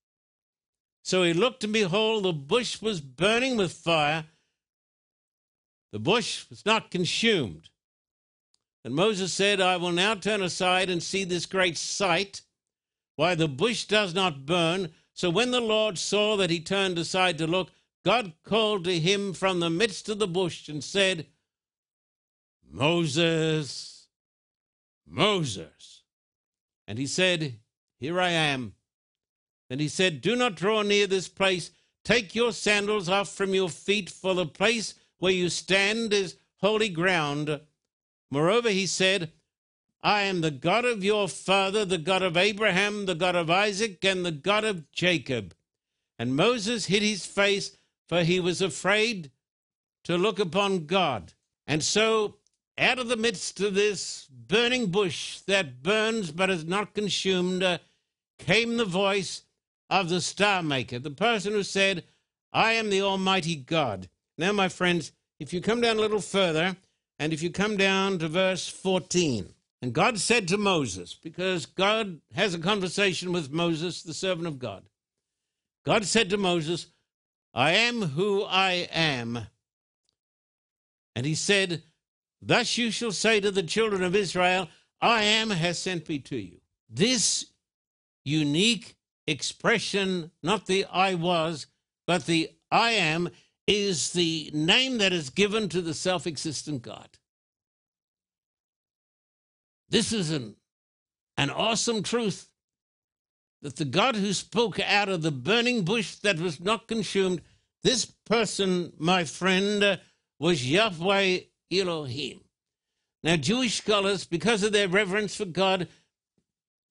So 1.02 1.23
he 1.23 1.32
looked, 1.32 1.64
and 1.64 1.73
behold, 1.73 2.25
the 2.25 2.32
bush 2.32 2.82
was 2.82 3.00
burning 3.00 3.56
with 3.56 3.73
fire, 3.73 4.26
The 5.92 5.99
bush 5.99 6.44
was 6.50 6.66
not 6.66 6.90
consumed. 6.90 7.70
And 8.88 8.97
Moses 8.97 9.35
said, 9.35 9.61
I 9.61 9.76
will 9.76 9.92
now 9.92 10.14
turn 10.14 10.40
aside 10.40 10.88
and 10.88 11.02
see 11.02 11.23
this 11.23 11.45
great 11.45 11.76
sight, 11.76 12.40
why 13.16 13.35
the 13.35 13.47
bush 13.47 13.85
does 13.85 14.14
not 14.14 14.47
burn. 14.47 14.92
So 15.12 15.28
when 15.28 15.50
the 15.50 15.61
Lord 15.61 15.99
saw 15.99 16.38
that 16.38 16.49
he 16.49 16.59
turned 16.59 16.99
aside 16.99 17.37
to 17.37 17.47
look, 17.47 17.71
God 18.02 18.33
called 18.45 18.85
to 18.85 18.99
him 18.99 19.35
from 19.35 19.61
the 19.61 19.68
midst 19.68 20.09
of 20.09 20.18
the 20.18 20.26
bush 20.26 20.71
and 20.71 20.83
said, 20.83 21.26
Moses, 22.66 24.07
Moses. 25.07 26.04
And 26.87 26.99
he 26.99 27.07
said, 27.07 27.57
Here 28.00 28.18
I 28.18 28.30
am. 28.30 28.73
Then 29.68 29.80
he 29.80 29.88
said, 29.88 30.23
Do 30.23 30.35
not 30.35 30.54
draw 30.54 30.80
near 30.80 31.07
this 31.07 31.28
place. 31.28 31.73
Take 32.04 32.35
your 32.35 32.52
sandals 32.52 33.11
off 33.11 33.28
from 33.28 33.52
your 33.52 33.68
feet, 33.68 34.09
for 34.09 34.35
the 34.35 34.47
place 34.47 34.95
where 35.18 35.30
you 35.30 35.50
stand 35.50 36.14
is 36.14 36.37
holy 36.62 36.88
ground. 36.88 37.61
Moreover, 38.30 38.70
he 38.70 38.87
said, 38.87 39.32
I 40.02 40.23
am 40.23 40.40
the 40.40 40.50
God 40.50 40.85
of 40.85 41.02
your 41.02 41.28
father, 41.28 41.85
the 41.85 41.99
God 41.99 42.23
of 42.23 42.37
Abraham, 42.37 43.06
the 43.06 43.14
God 43.14 43.35
of 43.35 43.50
Isaac, 43.50 44.04
and 44.04 44.25
the 44.25 44.32
God 44.32 44.64
of 44.64 44.90
Jacob. 44.92 45.54
And 46.18 46.37
Moses 46.37 46.87
hid 46.87 47.02
his 47.02 47.26
face, 47.26 47.76
for 48.08 48.23
he 48.23 48.40
was 48.40 48.62
afraid 48.62 49.30
to 50.04 50.16
look 50.16 50.38
upon 50.38 50.87
God. 50.87 51.32
And 51.66 51.82
so, 51.82 52.37
out 52.78 52.99
of 52.99 53.08
the 53.08 53.16
midst 53.16 53.61
of 53.61 53.75
this 53.75 54.26
burning 54.30 54.87
bush 54.87 55.40
that 55.40 55.82
burns 55.82 56.30
but 56.30 56.50
is 56.50 56.64
not 56.64 56.94
consumed, 56.94 57.62
uh, 57.62 57.78
came 58.38 58.76
the 58.76 58.85
voice 58.85 59.42
of 59.90 60.08
the 60.08 60.20
star 60.20 60.62
maker, 60.62 60.99
the 60.99 61.11
person 61.11 61.52
who 61.52 61.62
said, 61.62 62.04
I 62.52 62.73
am 62.73 62.90
the 62.90 63.02
Almighty 63.02 63.56
God. 63.56 64.08
Now, 64.37 64.52
my 64.52 64.68
friends, 64.68 65.12
if 65.40 65.52
you 65.52 65.61
come 65.61 65.80
down 65.80 65.99
a 65.99 66.00
little 66.00 66.20
further, 66.20 66.76
and 67.18 67.32
if 67.32 67.42
you 67.42 67.50
come 67.50 67.76
down 67.76 68.18
to 68.18 68.28
verse 68.28 68.68
14, 68.68 69.54
and 69.80 69.92
God 69.92 70.18
said 70.18 70.48
to 70.48 70.58
Moses, 70.58 71.14
because 71.14 71.66
God 71.66 72.20
has 72.34 72.54
a 72.54 72.58
conversation 72.58 73.32
with 73.32 73.50
Moses, 73.50 74.02
the 74.02 74.14
servant 74.14 74.48
of 74.48 74.58
God, 74.58 74.84
God 75.84 76.04
said 76.04 76.30
to 76.30 76.37
Moses, 76.37 76.87
I 77.54 77.72
am 77.72 78.02
who 78.02 78.44
I 78.44 78.88
am. 78.92 79.46
And 81.16 81.26
he 81.26 81.34
said, 81.34 81.82
Thus 82.40 82.78
you 82.78 82.90
shall 82.90 83.12
say 83.12 83.40
to 83.40 83.50
the 83.50 83.62
children 83.62 84.02
of 84.02 84.14
Israel, 84.14 84.68
I 85.00 85.22
am 85.22 85.50
has 85.50 85.78
sent 85.78 86.08
me 86.08 86.18
to 86.20 86.37
you. 86.37 86.60
This 86.88 87.46
unique 88.25 88.96
expression, 89.26 90.30
not 90.42 90.66
the 90.66 90.84
I 90.87 91.14
was, 91.14 91.66
but 92.06 92.26
the 92.26 92.50
I 92.70 92.92
am, 92.92 93.30
is 93.68 94.12
the 94.14 94.50
name 94.54 94.98
that 94.98 95.12
is 95.12 95.28
given 95.30 95.68
to 95.68 95.82
the 95.82 95.94
self 95.94 96.26
existent 96.26 96.82
God. 96.82 97.08
This 99.90 100.12
is 100.12 100.30
an, 100.30 100.56
an 101.37 101.50
awesome 101.50 102.02
truth 102.02 102.48
that 103.60 103.76
the 103.76 103.84
God 103.84 104.16
who 104.16 104.32
spoke 104.32 104.80
out 104.80 105.08
of 105.08 105.22
the 105.22 105.30
burning 105.30 105.84
bush 105.84 106.16
that 106.16 106.38
was 106.38 106.60
not 106.60 106.88
consumed, 106.88 107.42
this 107.82 108.06
person, 108.06 108.92
my 108.98 109.25
friend, 109.25 109.84
uh, 109.84 109.96
was 110.38 110.68
Yahweh 110.68 111.40
Elohim. 111.72 112.40
Now, 113.22 113.37
Jewish 113.37 113.76
scholars, 113.76 114.25
because 114.25 114.62
of 114.62 114.72
their 114.72 114.88
reverence 114.88 115.34
for 115.34 115.44
God, 115.44 115.88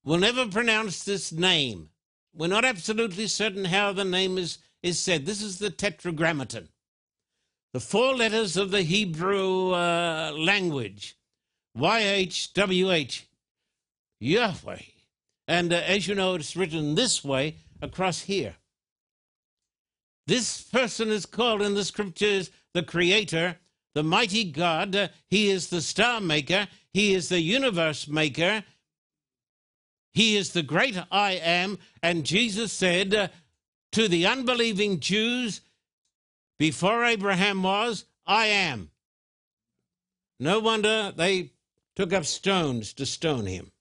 will 0.03 0.17
never 0.17 0.47
pronounce 0.47 1.03
this 1.03 1.31
name. 1.31 1.89
We're 2.35 2.47
not 2.47 2.65
absolutely 2.65 3.27
certain 3.27 3.65
how 3.65 3.93
the 3.93 4.05
name 4.05 4.37
is, 4.37 4.59
is 4.87 4.99
said. 4.99 5.25
This 5.25 5.41
is 5.41 5.59
the 5.59 5.69
Tetragrammaton. 5.69 6.69
The 7.73 7.79
four 7.79 8.15
letters 8.15 8.57
of 8.57 8.71
the 8.71 8.81
Hebrew 8.81 9.73
uh, 9.73 10.31
language 10.35 11.17
YHWH, 11.77 13.23
Yahweh. 14.19 14.81
And 15.47 15.71
uh, 15.71 15.75
as 15.75 16.07
you 16.07 16.15
know, 16.15 16.35
it's 16.35 16.55
written 16.55 16.95
this 16.95 17.23
way 17.23 17.57
across 17.81 18.21
here. 18.21 18.55
This 20.25 20.61
person 20.61 21.09
is 21.09 21.25
called 21.25 21.61
in 21.61 21.75
the 21.75 21.85
scriptures 21.85 22.51
the 22.73 22.83
Creator, 22.83 23.57
the 23.93 24.03
mighty 24.03 24.43
God. 24.43 24.95
Uh, 24.95 25.07
he 25.29 25.49
is 25.49 25.69
the 25.69 25.81
star 25.81 26.19
maker, 26.19 26.67
He 26.93 27.13
is 27.13 27.29
the 27.29 27.41
universe 27.41 28.07
maker, 28.07 28.63
He 30.13 30.35
is 30.35 30.51
the 30.53 30.63
great 30.63 30.97
I 31.11 31.33
am. 31.33 31.77
And 32.01 32.25
Jesus 32.25 32.73
said 32.73 33.13
uh, 33.13 33.27
to 33.93 34.07
the 34.07 34.25
unbelieving 34.25 34.99
Jews, 34.99 35.61
before 36.59 37.05
Abraham 37.05 37.63
was, 37.63 38.05
I 38.25 38.47
am. 38.47 38.91
No 40.39 40.59
wonder 40.59 41.11
they 41.15 41.51
took 41.95 42.13
up 42.13 42.25
stones 42.25 42.93
to 42.93 43.05
stone 43.05 43.45
him. 43.45 43.71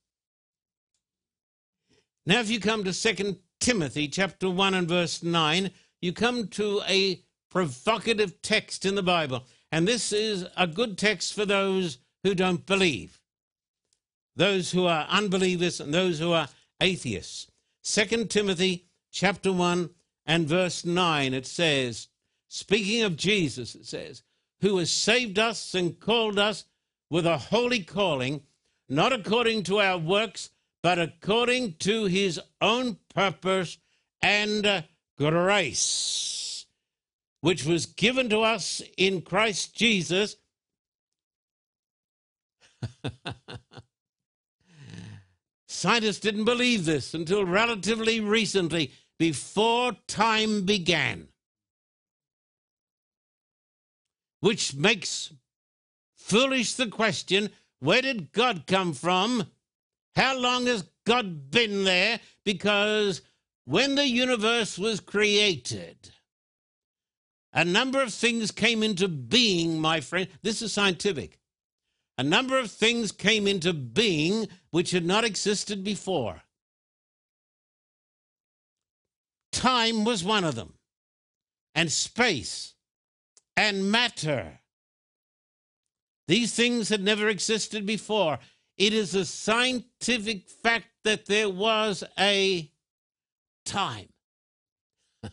Now, 2.25 2.40
if 2.40 2.51
you 2.51 2.61
come 2.61 2.83
to 2.85 2.92
2 2.92 3.37
Timothy 3.61 4.09
chapter 4.09 4.51
1 4.51 4.75
and 4.75 4.88
verse 4.88 5.23
9, 5.23 5.71
you 6.01 6.12
come 6.12 6.49
to 6.49 6.81
a 6.88 7.23
provocative 7.51 8.42
text 8.42 8.85
in 8.85 8.95
the 8.95 9.03
Bible. 9.03 9.45
And 9.71 9.87
this 9.87 10.12
is 10.12 10.47
a 10.57 10.66
good 10.66 10.99
text 10.99 11.35
for 11.35 11.45
those 11.45 11.99
who 12.23 12.35
don't 12.35 12.66
believe, 12.66 13.21
those 14.35 14.73
who 14.73 14.87
are 14.87 15.07
unbelievers 15.09 15.81
and 15.81 15.92
those 15.92 16.19
who 16.19 16.33
are 16.33 16.49
atheists. 16.81 17.51
2 17.85 18.25
Timothy 18.27 18.86
chapter 19.16 19.50
1 19.50 19.88
and 20.26 20.46
verse 20.46 20.85
9, 20.85 21.33
it 21.33 21.46
says, 21.46 22.09
speaking 22.48 23.02
of 23.02 23.16
Jesus, 23.16 23.74
it 23.74 23.87
says, 23.87 24.22
who 24.61 24.76
has 24.76 24.92
saved 24.92 25.38
us 25.38 25.72
and 25.74 25.98
called 25.98 26.38
us 26.38 26.66
with 27.09 27.24
a 27.24 27.38
holy 27.38 27.81
calling, 27.83 28.42
not 28.90 29.14
according 29.14 29.62
to 29.62 29.81
our 29.81 29.96
works, 29.96 30.50
but 30.83 30.98
according 30.98 31.72
to 31.79 32.05
his 32.05 32.38
own 32.61 32.98
purpose 33.14 33.79
and 34.20 34.66
uh, 34.66 34.83
grace, 35.16 36.66
which 37.40 37.64
was 37.64 37.87
given 37.87 38.29
to 38.29 38.40
us 38.40 38.83
in 38.98 39.22
Christ 39.22 39.74
Jesus. 39.74 40.37
Scientists 45.66 46.20
didn't 46.20 46.44
believe 46.44 46.85
this 46.85 47.14
until 47.14 47.46
relatively 47.46 48.20
recently, 48.20 48.92
before 49.18 49.92
time 50.07 50.64
began, 50.64 51.29
which 54.40 54.74
makes 54.74 55.33
Foolish 56.16 56.74
the 56.74 56.88
question 56.88 57.50
where 57.79 58.02
did 58.02 58.33
God 58.33 58.66
come 58.66 58.92
from? 58.94 59.46
How 60.14 60.37
long 60.38 60.66
has 60.66 60.85
God 61.05 61.50
been 61.50 61.85
there? 61.85 62.20
Because 62.44 63.22
when 63.64 63.94
the 63.94 64.09
universe 64.09 64.79
was 64.79 64.98
created, 64.98 66.11
a 67.52 67.64
number 67.64 68.02
of 68.02 68.12
things 68.12 68.50
came 68.50 68.83
into 68.83 69.09
being, 69.09 69.81
my 69.81 70.00
friend. 70.00 70.29
This 70.42 70.62
is 70.62 70.72
scientific. 70.72 71.38
A 72.18 72.22
number 72.22 72.59
of 72.59 72.70
things 72.70 73.12
came 73.12 73.46
into 73.46 73.72
being 73.72 74.48
which 74.70 74.90
had 74.90 75.05
not 75.05 75.24
existed 75.24 75.85
before. 75.85 76.42
Time 79.52 80.04
was 80.04 80.22
one 80.22 80.44
of 80.44 80.54
them, 80.54 80.74
and 81.74 81.90
space, 81.90 82.74
and 83.56 83.90
matter 83.90 84.61
these 86.28 86.54
things 86.54 86.88
had 86.88 87.02
never 87.02 87.28
existed 87.28 87.87
before. 87.87 88.38
It 88.76 88.92
is 88.92 89.14
a 89.14 89.24
scientific 89.24 90.48
fact 90.48 90.88
that 91.04 91.26
there 91.26 91.48
was 91.48 92.02
a 92.18 92.70
time 93.64 94.09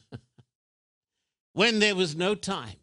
when 1.54 1.80
there 1.80 1.96
was 1.96 2.16
no 2.16 2.36
time. 2.36 2.78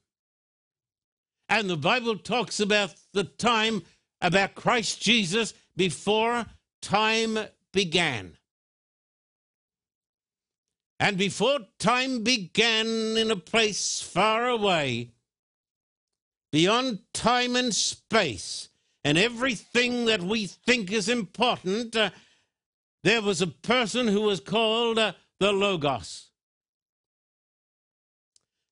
And 1.48 1.68
the 1.68 1.76
Bible 1.76 2.16
talks 2.16 2.60
about 2.60 2.94
the 3.12 3.24
time 3.24 3.82
about 4.20 4.54
Christ 4.54 5.00
Jesus 5.00 5.54
before 5.76 6.46
time 6.82 7.38
began. 7.72 8.36
And 11.00 11.16
before 11.16 11.60
time 11.78 12.22
began 12.22 12.86
in 13.16 13.30
a 13.30 13.36
place 13.36 14.02
far 14.02 14.46
away, 14.46 15.12
beyond 16.52 16.98
time 17.14 17.56
and 17.56 17.74
space 17.74 18.68
and 19.02 19.16
everything 19.16 20.04
that 20.04 20.22
we 20.22 20.46
think 20.46 20.92
is 20.92 21.08
important, 21.08 21.96
uh, 21.96 22.10
there 23.02 23.22
was 23.22 23.40
a 23.40 23.46
person 23.46 24.08
who 24.08 24.20
was 24.20 24.40
called 24.40 24.98
uh, 24.98 25.14
the 25.38 25.52
Logos. 25.52 26.28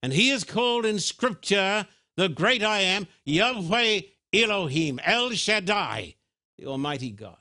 And 0.03 0.13
he 0.13 0.29
is 0.29 0.45
called 0.45 0.85
in 0.85 0.99
Scripture 0.99 1.87
the 2.19 2.29
great 2.29 2.63
I 2.63 2.81
am, 2.81 3.07
Yahweh 3.25 4.01
Elohim, 4.35 5.01
El 5.03 5.31
Shaddai, 5.31 6.15
the 6.59 6.67
Almighty 6.67 7.11
God. 7.11 7.39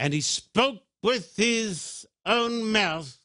And 0.00 0.12
he 0.12 0.20
spoke 0.20 0.82
with 1.02 1.36
his 1.36 2.04
own 2.26 2.72
mouth, 2.72 3.16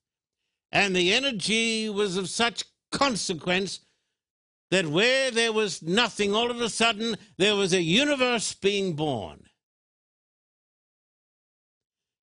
and 0.72 0.96
the 0.96 1.14
energy 1.14 1.90
was 1.90 2.18
of 2.18 2.30
such 2.30 2.64
consequence 2.92 3.82
that 4.70 4.86
where 4.86 5.32
there 5.32 5.52
was 5.52 5.82
nothing, 5.82 6.34
all 6.34 6.50
of 6.50 6.62
a 6.62 6.70
sudden 6.70 7.18
there 7.38 7.56
was 7.56 7.74
a 7.74 7.82
universe 7.82 8.54
being 8.54 8.94
born. 8.94 9.44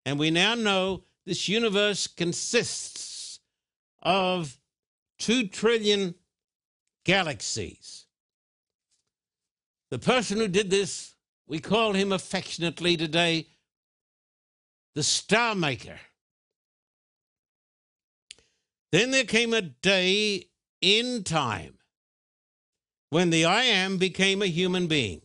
And 0.06 0.18
we 0.18 0.30
now 0.30 0.54
know 0.54 1.04
this 1.26 1.48
universe 1.48 2.06
consists 2.06 3.40
of 4.02 4.58
two 5.18 5.46
trillion 5.48 6.14
galaxies. 7.04 8.06
The 9.90 9.98
person 9.98 10.38
who 10.38 10.48
did 10.48 10.70
this, 10.70 11.14
we 11.46 11.58
call 11.58 11.92
him 11.92 12.12
affectionately 12.12 12.96
today 12.96 13.48
the 14.94 15.02
Star 15.02 15.54
Maker. 15.54 16.00
Then 18.90 19.10
there 19.10 19.24
came 19.24 19.52
a 19.52 19.60
day 19.60 20.48
in 20.80 21.22
time 21.22 21.74
when 23.10 23.30
the 23.30 23.44
I 23.44 23.64
Am 23.64 23.98
became 23.98 24.40
a 24.40 24.46
human 24.46 24.86
being. 24.86 25.22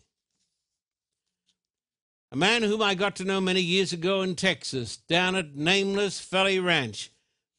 A 2.31 2.35
man 2.35 2.63
whom 2.63 2.81
I 2.81 2.95
got 2.95 3.15
to 3.17 3.25
know 3.25 3.39
many 3.39 3.61
years 3.61 3.93
ago 3.93 4.21
in 4.21 4.35
Texas, 4.35 4.97
down 4.97 5.35
at 5.35 5.55
Nameless 5.55 6.19
Valley 6.25 6.59
Ranch, 6.59 7.11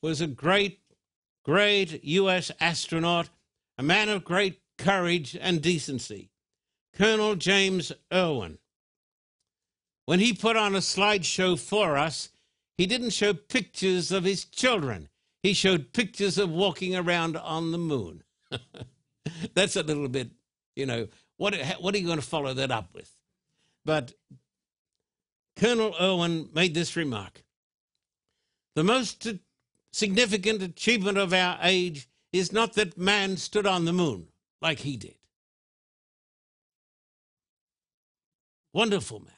was 0.02 0.20
a 0.20 0.26
great, 0.26 0.80
great 1.44 2.02
U.S. 2.04 2.50
astronaut, 2.60 3.30
a 3.78 3.82
man 3.82 4.08
of 4.08 4.24
great 4.24 4.60
courage 4.76 5.36
and 5.40 5.62
decency, 5.62 6.30
Colonel 6.92 7.36
James 7.36 7.92
Irwin. 8.12 8.58
When 10.06 10.20
he 10.20 10.34
put 10.34 10.56
on 10.56 10.74
a 10.74 10.78
slideshow 10.78 11.58
for 11.58 11.96
us, 11.96 12.30
he 12.76 12.84
didn't 12.84 13.10
show 13.10 13.32
pictures 13.32 14.10
of 14.10 14.24
his 14.24 14.44
children. 14.44 15.08
He 15.44 15.52
showed 15.52 15.92
pictures 15.92 16.38
of 16.38 16.48
walking 16.48 16.96
around 16.96 17.36
on 17.36 17.70
the 17.70 17.76
moon. 17.76 18.22
That's 19.54 19.76
a 19.76 19.82
little 19.82 20.08
bit, 20.08 20.30
you 20.74 20.86
know, 20.86 21.08
what, 21.36 21.54
what 21.80 21.94
are 21.94 21.98
you 21.98 22.06
going 22.06 22.18
to 22.18 22.24
follow 22.24 22.54
that 22.54 22.70
up 22.70 22.94
with? 22.94 23.12
But 23.84 24.14
Colonel 25.54 25.94
Irwin 26.00 26.48
made 26.54 26.72
this 26.72 26.96
remark 26.96 27.44
The 28.74 28.84
most 28.84 29.28
significant 29.92 30.62
achievement 30.62 31.18
of 31.18 31.34
our 31.34 31.58
age 31.60 32.08
is 32.32 32.50
not 32.50 32.72
that 32.72 32.96
man 32.96 33.36
stood 33.36 33.66
on 33.66 33.84
the 33.84 33.92
moon 33.92 34.28
like 34.62 34.78
he 34.78 34.96
did. 34.96 35.16
Wonderful 38.72 39.20
man. 39.20 39.32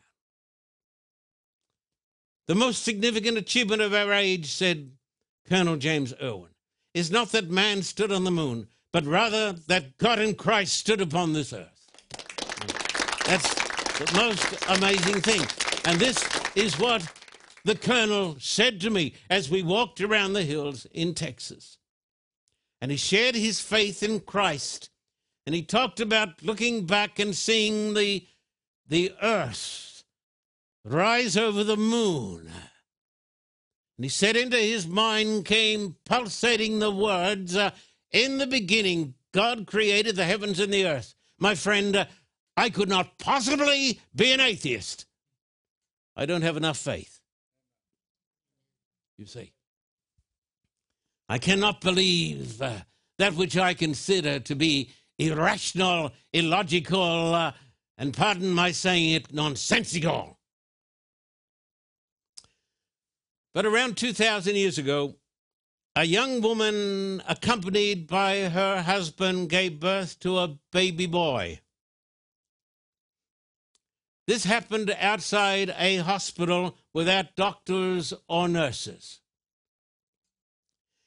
The 2.47 2.55
most 2.55 2.85
significant 2.85 3.39
achievement 3.39 3.83
of 3.83 3.93
our 3.93 4.13
age, 4.13 4.53
said 4.53 4.93
Colonel 5.49 5.77
James 5.77 6.13
Irwin, 6.21 6.51
is 6.95 7.11
not 7.11 7.33
that 7.33 7.51
man 7.51 7.83
stood 7.83 8.11
on 8.11 8.25
the 8.25 8.31
moon, 8.31 8.69
but 8.93 9.05
rather 9.05 9.53
that 9.69 9.99
God 9.99 10.19
in 10.19 10.35
Christ 10.35 10.77
stood 10.77 11.01
upon 11.01 11.33
this 11.33 11.53
earth. 11.53 11.87
That's 13.27 13.55
the 13.99 14.13
most 14.17 14.65
amazing 14.69 15.21
thing. 15.21 15.43
And 15.85 16.01
this 16.01 16.27
is 16.55 16.79
what 16.79 17.07
the 17.65 17.75
colonel 17.75 18.37
said 18.39 18.81
to 18.81 18.91
me 18.91 19.15
as 19.29 19.51
we 19.51 19.63
walked 19.63 20.01
around 20.01 20.33
the 20.33 20.43
hills 20.43 20.87
in 20.93 21.15
Texas. 21.15 21.79
And 22.81 22.91
he 22.91 22.97
shared 22.97 23.35
his 23.35 23.61
faith 23.61 24.03
in 24.03 24.21
Christ. 24.21 24.91
And 25.47 25.55
he 25.55 25.63
talked 25.63 26.01
about 26.01 26.43
looking 26.43 26.87
back 26.87 27.19
and 27.19 27.35
seeing 27.35 27.95
the, 27.95 28.27
the 28.89 29.13
earth 29.23 30.05
rise 30.85 31.37
over 31.37 31.65
the 31.65 31.77
moon. 31.77 32.51
And 33.97 34.05
he 34.05 34.09
said 34.09 34.37
into 34.37 34.57
his 34.57 34.87
mind 34.87 35.47
came 35.47 35.97
pulsating 36.05 36.79
the 36.79 36.91
words, 36.91 37.57
uh, 37.57 37.71
in 38.11 38.39
the 38.39 38.47
beginning, 38.47 39.15
God 39.33 39.67
created 39.67 40.17
the 40.17 40.25
heavens 40.25 40.61
and 40.61 40.73
the 40.73 40.87
earth. 40.87 41.15
My 41.39 41.55
friend, 41.55 41.97
uh, 41.97 42.07
I 42.57 42.71
could 42.71 42.89
not 42.89 43.19
possibly 43.19 44.01
be 44.15 44.33
an 44.33 44.41
atheist. 44.41 45.07
I 46.15 46.27
don't 46.27 46.43
have 46.43 46.57
enough 46.57 46.79
faith. 46.79 47.21
You 49.19 49.27
see, 49.27 49.53
I 51.29 51.39
cannot 51.39 51.81
believe 51.81 52.61
uh, 52.61 52.79
that 53.19 53.35
which 53.35 53.57
I 53.57 53.75
consider 53.75 54.39
to 54.41 54.55
be 54.55 54.91
irrational, 55.19 56.13
illogical, 56.33 57.35
uh, 57.35 57.53
and 57.99 58.15
pardon 58.15 58.53
my 58.53 58.73
saying 58.73 59.13
it, 59.13 59.33
nonsensical. 59.33 60.36
But 63.57 63.65
around 63.65 63.97
2,000 63.97 64.55
years 64.55 64.77
ago, 64.77 65.15
a 65.95 66.05
young 66.05 66.43
woman, 66.43 67.23
accompanied 67.27 68.07
by 68.07 68.51
her 68.51 68.83
husband, 68.83 69.49
gave 69.49 69.81
birth 69.81 70.21
to 70.21 70.37
a 70.37 70.59
baby 70.73 71.07
boy. 71.07 71.61
This 74.27 74.45
happened 74.45 74.95
outside 75.01 75.75
a 75.79 75.97
hospital 75.97 76.77
without 76.93 77.35
doctors 77.35 78.13
or 78.29 78.47
nurses. 78.47 79.21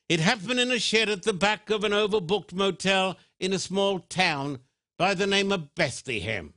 It 0.07 0.19
happened 0.19 0.59
in 0.59 0.71
a 0.71 0.79
shed 0.79 1.07
at 1.07 1.21
the 1.21 1.33
back 1.33 1.69
of 1.69 1.83
an 1.83 1.91
overbooked 1.91 2.53
motel 2.53 3.15
in 3.39 3.53
a 3.53 3.59
small 3.59 3.99
town 3.99 4.62
by 4.97 5.13
the 5.13 5.27
name 5.27 5.51
of 5.51 5.75
Bethlehem. 5.75 6.55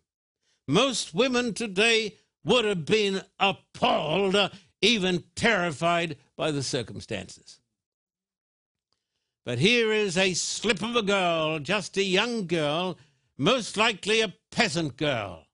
Most 0.66 1.12
women 1.12 1.52
today 1.52 2.16
would 2.46 2.64
have 2.64 2.86
been 2.86 3.20
appalled, 3.38 4.50
even 4.82 5.24
terrified 5.34 6.16
by 6.36 6.50
the 6.50 6.62
circumstances. 6.62 7.60
But 9.44 9.58
here 9.58 9.92
is 9.92 10.16
a 10.16 10.34
slip 10.34 10.82
of 10.82 10.94
a 10.94 11.02
girl, 11.02 11.58
just 11.58 11.96
a 11.96 12.02
young 12.02 12.46
girl, 12.46 12.98
most 13.38 13.76
likely 13.76 14.20
a 14.20 14.34
peasant 14.50 14.96
girl. 14.96 15.46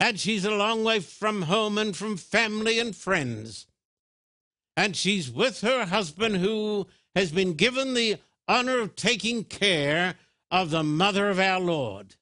And 0.00 0.18
she's 0.18 0.44
a 0.44 0.50
long 0.50 0.82
way 0.82 1.00
from 1.00 1.42
home 1.42 1.78
and 1.78 1.96
from 1.96 2.16
family 2.16 2.78
and 2.78 2.94
friends. 2.94 3.66
And 4.76 4.96
she's 4.96 5.30
with 5.30 5.60
her 5.60 5.86
husband, 5.86 6.38
who 6.38 6.88
has 7.14 7.30
been 7.30 7.54
given 7.54 7.94
the 7.94 8.16
honor 8.48 8.80
of 8.80 8.96
taking 8.96 9.44
care 9.44 10.16
of 10.50 10.70
the 10.70 10.82
mother 10.82 11.30
of 11.30 11.38
our 11.38 11.60
Lord. 11.60 12.16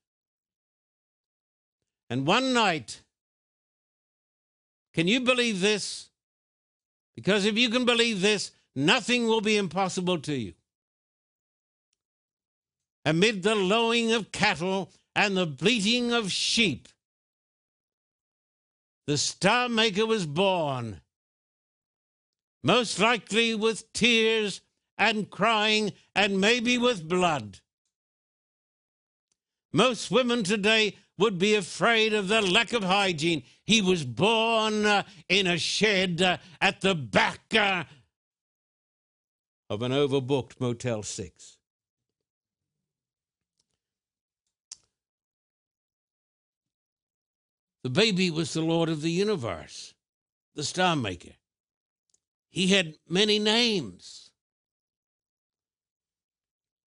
And 2.09 2.27
one 2.27 2.53
night, 2.53 3.03
can 4.95 5.09
you 5.09 5.21
believe 5.21 5.61
this? 5.61 6.09
Because 7.15 7.45
if 7.45 7.57
you 7.59 7.69
can 7.71 7.85
believe 7.85 8.21
this, 8.21 8.53
Nothing 8.75 9.27
will 9.27 9.41
be 9.41 9.57
impossible 9.57 10.19
to 10.21 10.35
you. 10.35 10.55
Amid 13.05 13.43
the 13.43 13.55
lowing 13.55 14.13
of 14.13 14.31
cattle 14.31 14.93
and 15.17 15.37
the 15.37 15.47
bleating 15.47 16.13
of 16.13 16.31
sheep, 16.31 16.89
the 19.07 19.19
Star 19.19 19.69
Maker 19.69 20.07
was 20.07 20.27
born, 20.27 21.01
most 22.63 23.01
likely 23.01 23.55
with 23.55 23.93
tears 23.93 24.61
and 24.97 25.31
crying 25.31 25.93
and 26.15 26.41
maybe 26.41 26.79
with 26.79 27.09
blood. 27.09 27.59
Most 29.73 30.11
women 30.11 30.45
today 30.45 30.97
would 31.21 31.39
be 31.39 31.55
afraid 31.55 32.15
of 32.15 32.29
the 32.29 32.41
lack 32.41 32.73
of 32.73 32.83
hygiene. 32.83 33.43
He 33.65 33.83
was 33.83 34.05
born 34.05 34.87
uh, 34.87 35.03
in 35.29 35.47
a 35.47 35.59
shed 35.59 36.23
uh, 36.23 36.39
at 36.63 36.81
the 36.81 36.95
back 36.95 37.41
uh, 37.55 37.85
of 39.69 39.83
an 39.83 39.93
overbooked 39.93 40.59
Motel 40.59 41.03
6. 41.03 41.59
The 47.83 47.91
baby 47.91 48.31
was 48.31 48.55
the 48.55 48.63
Lord 48.63 48.89
of 48.89 49.03
the 49.03 49.11
universe, 49.11 49.95
the 50.55 50.65
star 50.65 50.97
maker. 50.97 51.35
He 52.49 52.69
had 52.69 52.95
many 53.07 53.39
names. 53.39 54.31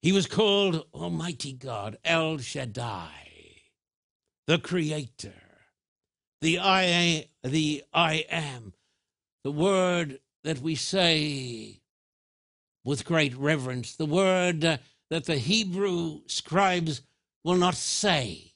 He 0.02 0.12
was 0.12 0.26
called 0.26 0.86
Almighty 0.92 1.54
God, 1.54 1.98
El 2.04 2.40
Shaddai, 2.40 3.23
the 4.48 4.58
Creator, 4.58 5.34
the 6.42 6.60
I, 6.60 7.28
the 7.44 7.84
I 7.94 8.26
am, 8.30 8.74
the 9.44 9.52
word 9.52 10.20
that 10.44 10.60
we 10.60 10.76
say 10.76 11.82
with 12.84 13.06
great 13.06 13.36
reverence, 13.36 13.96
the 13.96 14.06
word 14.06 14.62
that 14.62 15.26
the 15.26 15.38
Hebrew 15.38 16.22
scribes 16.28 17.02
will 17.44 17.56
not 17.56 17.76
say. 17.76 18.54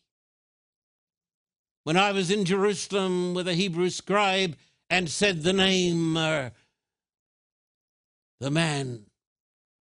When 1.84 1.95
I 1.95 2.12
was 2.12 2.30
in 2.30 2.43
Jerusalem 2.43 3.34
with 3.34 3.47
a 3.47 3.54
Hebrew 3.54 3.89
scribe 3.89 4.58
and 4.89 5.10
said 5.10 5.43
the 5.43 5.54
name, 5.54 6.17
uh, 6.17 6.50
the 8.41 8.52
man 8.52 9.06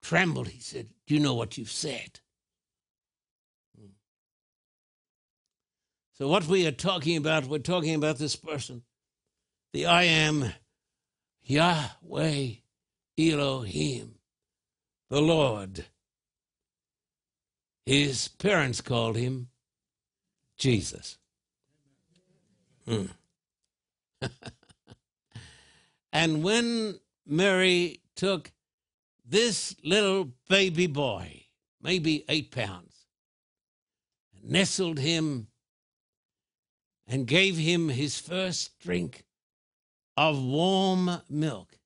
trembled. 0.01 0.47
He 0.47 0.59
said, 0.59 0.89
Do 1.05 1.13
you 1.13 1.19
know 1.19 1.35
what 1.35 1.57
you've 1.57 1.71
said? 1.71 2.19
So, 6.21 6.27
what 6.27 6.45
we 6.45 6.67
are 6.67 6.71
talking 6.71 7.17
about, 7.17 7.47
we're 7.47 7.57
talking 7.57 7.95
about 7.95 8.19
this 8.19 8.35
person, 8.35 8.83
the 9.73 9.87
I 9.87 10.03
am 10.03 10.53
Yahweh 11.41 12.49
Elohim 13.17 14.19
the 15.09 15.19
Lord. 15.19 15.85
his 17.87 18.27
parents 18.27 18.81
called 18.81 19.15
him 19.15 19.47
Jesus. 20.59 21.17
Hmm. 22.87 23.05
and 26.13 26.43
when 26.43 26.99
Mary 27.25 27.99
took 28.15 28.51
this 29.25 29.75
little 29.83 30.33
baby 30.47 30.85
boy, 30.85 31.45
maybe 31.81 32.25
eight 32.29 32.51
pounds, 32.51 33.07
nestled 34.43 34.99
him 34.99 35.47
and 37.11 37.27
gave 37.27 37.57
him 37.57 37.89
his 37.89 38.17
first 38.17 38.79
drink 38.79 39.25
of 40.15 40.41
warm 40.41 41.21
milk. 41.29 41.77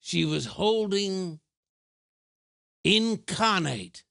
She 0.00 0.24
was 0.24 0.44
holding 0.44 1.38
incarnate 2.82 4.02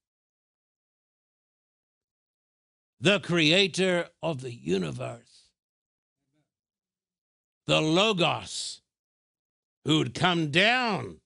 the 3.01 3.19
creator 3.19 4.07
of 4.23 4.39
the 4.39 4.53
universe, 4.53 5.49
the 7.67 7.81
Logos, 7.81 8.81
who'd 9.83 10.13
come 10.13 10.51
down 10.51 11.19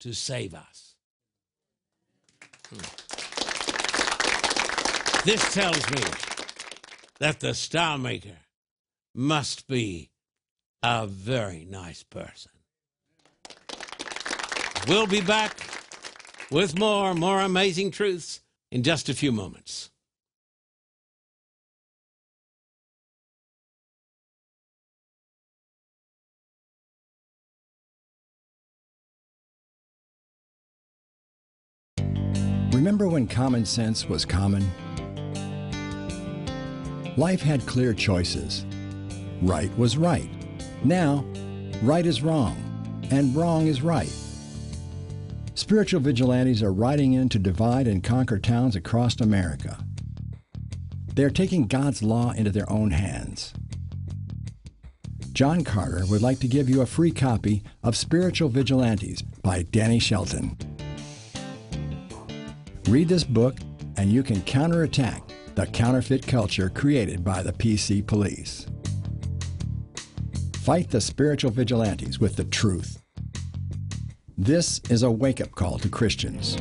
to 0.00 0.12
save 0.12 0.52
us. 0.52 0.96
Hmm. 2.68 3.01
This 5.24 5.54
tells 5.54 5.88
me 5.92 6.02
that 7.20 7.38
the 7.38 7.54
star 7.54 7.96
maker 7.96 8.38
must 9.14 9.68
be 9.68 10.10
a 10.82 11.06
very 11.06 11.64
nice 11.64 12.02
person. 12.02 12.50
We'll 14.88 15.06
be 15.06 15.20
back 15.20 15.56
with 16.50 16.76
more, 16.76 17.14
more 17.14 17.40
amazing 17.40 17.92
truths 17.92 18.40
in 18.72 18.82
just 18.82 19.08
a 19.08 19.14
few 19.14 19.30
moments. 19.30 19.90
Remember 32.72 33.06
when 33.06 33.28
common 33.28 33.64
sense 33.64 34.08
was 34.08 34.24
common? 34.24 34.68
Life 37.18 37.42
had 37.42 37.66
clear 37.66 37.92
choices. 37.92 38.64
Right 39.42 39.70
was 39.76 39.98
right. 39.98 40.30
Now, 40.82 41.26
right 41.82 42.06
is 42.06 42.22
wrong, 42.22 42.56
and 43.10 43.36
wrong 43.36 43.66
is 43.66 43.82
right. 43.82 44.10
Spiritual 45.54 46.00
vigilantes 46.00 46.62
are 46.62 46.72
riding 46.72 47.12
in 47.12 47.28
to 47.28 47.38
divide 47.38 47.86
and 47.86 48.02
conquer 48.02 48.38
towns 48.38 48.76
across 48.76 49.20
America. 49.20 49.84
They 51.14 51.24
are 51.24 51.30
taking 51.30 51.66
God's 51.66 52.02
law 52.02 52.30
into 52.30 52.50
their 52.50 52.70
own 52.72 52.92
hands. 52.92 53.52
John 55.34 55.64
Carter 55.64 56.04
would 56.08 56.22
like 56.22 56.38
to 56.40 56.48
give 56.48 56.70
you 56.70 56.80
a 56.80 56.86
free 56.86 57.10
copy 57.10 57.62
of 57.82 57.94
Spiritual 57.94 58.48
Vigilantes 58.48 59.20
by 59.20 59.64
Danny 59.64 59.98
Shelton. 59.98 60.56
Read 62.88 63.08
this 63.08 63.24
book, 63.24 63.58
and 63.98 64.10
you 64.10 64.22
can 64.22 64.40
counterattack 64.42 65.22
the 65.54 65.66
counterfeit 65.66 66.26
culture 66.26 66.70
created 66.70 67.22
by 67.22 67.42
the 67.42 67.52
PC 67.52 68.06
police. 68.06 68.66
Fight 70.62 70.90
the 70.90 71.00
spiritual 71.00 71.50
vigilantes 71.50 72.18
with 72.18 72.36
the 72.36 72.44
truth. 72.44 73.02
This 74.38 74.80
is 74.88 75.02
a 75.02 75.10
wake 75.10 75.40
up 75.40 75.52
call 75.52 75.78
to 75.78 75.88
Christians. 75.88 76.56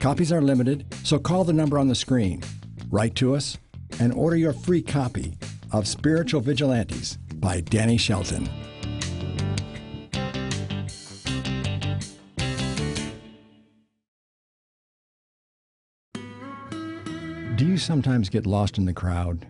Copies 0.00 0.32
are 0.32 0.42
limited, 0.42 0.92
so 1.04 1.18
call 1.18 1.44
the 1.44 1.52
number 1.52 1.78
on 1.78 1.88
the 1.88 1.94
screen, 1.94 2.42
write 2.90 3.14
to 3.16 3.34
us, 3.36 3.56
and 4.00 4.12
order 4.12 4.36
your 4.36 4.52
free 4.52 4.82
copy 4.82 5.36
of 5.70 5.86
Spiritual 5.86 6.40
Vigilantes 6.40 7.18
by 7.36 7.60
Danny 7.60 7.96
Shelton. 7.96 8.48
Do 17.62 17.68
you 17.68 17.78
sometimes 17.78 18.28
get 18.28 18.44
lost 18.44 18.76
in 18.76 18.86
the 18.86 18.92
crowd? 18.92 19.46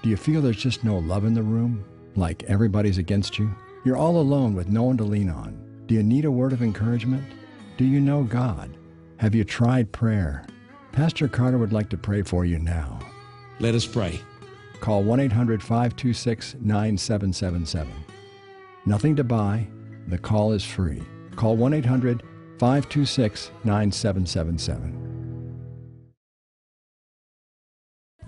Do 0.00 0.08
you 0.08 0.16
feel 0.16 0.40
there's 0.40 0.56
just 0.56 0.84
no 0.84 0.98
love 0.98 1.24
in 1.24 1.34
the 1.34 1.42
room? 1.42 1.84
Like 2.14 2.44
everybody's 2.44 2.96
against 2.96 3.40
you? 3.40 3.52
You're 3.84 3.96
all 3.96 4.18
alone 4.18 4.54
with 4.54 4.68
no 4.68 4.84
one 4.84 4.96
to 4.98 5.02
lean 5.02 5.28
on. 5.28 5.82
Do 5.86 5.96
you 5.96 6.04
need 6.04 6.26
a 6.26 6.30
word 6.30 6.52
of 6.52 6.62
encouragement? 6.62 7.24
Do 7.76 7.84
you 7.84 8.00
know 8.00 8.22
God? 8.22 8.70
Have 9.16 9.34
you 9.34 9.42
tried 9.42 9.90
prayer? 9.90 10.46
Pastor 10.92 11.26
Carter 11.26 11.58
would 11.58 11.72
like 11.72 11.88
to 11.88 11.96
pray 11.96 12.22
for 12.22 12.44
you 12.44 12.60
now. 12.60 13.00
Let 13.58 13.74
us 13.74 13.84
pray. 13.84 14.20
Call 14.78 15.02
1 15.02 15.18
800 15.18 15.60
526 15.60 16.54
9777. 16.60 17.92
Nothing 18.84 19.16
to 19.16 19.24
buy. 19.24 19.66
The 20.06 20.18
call 20.18 20.52
is 20.52 20.64
free. 20.64 21.02
Call 21.34 21.56
1 21.56 21.74
800 21.74 22.22
526 22.60 23.50
9777. 23.64 25.05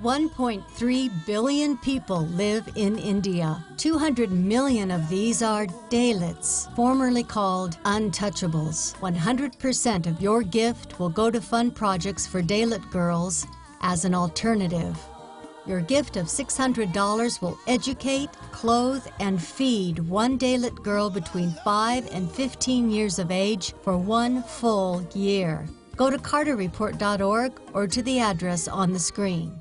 1.3 0.03 1.27
billion 1.27 1.77
people 1.79 2.21
live 2.29 2.69
in 2.77 2.97
India. 3.01 3.65
200 3.79 4.31
million 4.31 4.93
of 4.93 5.09
these 5.09 5.43
are 5.43 5.67
Dalits, 5.91 6.73
formerly 6.77 7.25
called 7.25 7.77
untouchables. 7.83 8.95
100% 8.99 10.07
of 10.07 10.21
your 10.21 10.45
gift 10.45 11.01
will 11.01 11.09
go 11.09 11.33
to 11.33 11.41
fund 11.41 11.75
projects 11.75 12.29
for 12.29 12.41
Dalit 12.41 12.89
girls 12.93 13.45
as 13.81 14.05
an 14.05 14.15
alternative. 14.15 14.97
Your 15.67 15.81
gift 15.81 16.17
of 16.17 16.27
$600 16.27 17.43
will 17.43 17.59
educate, 17.67 18.31
clothe, 18.53 19.05
and 19.19 19.43
feed 19.43 19.99
one 19.99 20.39
Dalit 20.39 20.81
girl 20.81 21.11
between 21.11 21.51
5 21.65 22.09
and 22.13 22.31
15 22.31 22.89
years 22.89 23.19
of 23.19 23.33
age 23.33 23.75
for 23.83 23.99
one 23.99 24.45
full 24.45 25.05
year. 25.13 25.67
Go 25.97 26.09
to 26.09 26.19
carterreport.org 26.19 27.61
or 27.75 27.89
to 27.89 28.01
the 28.01 28.21
address 28.21 28.69
on 28.69 28.93
the 28.93 29.01
screen. 29.01 29.61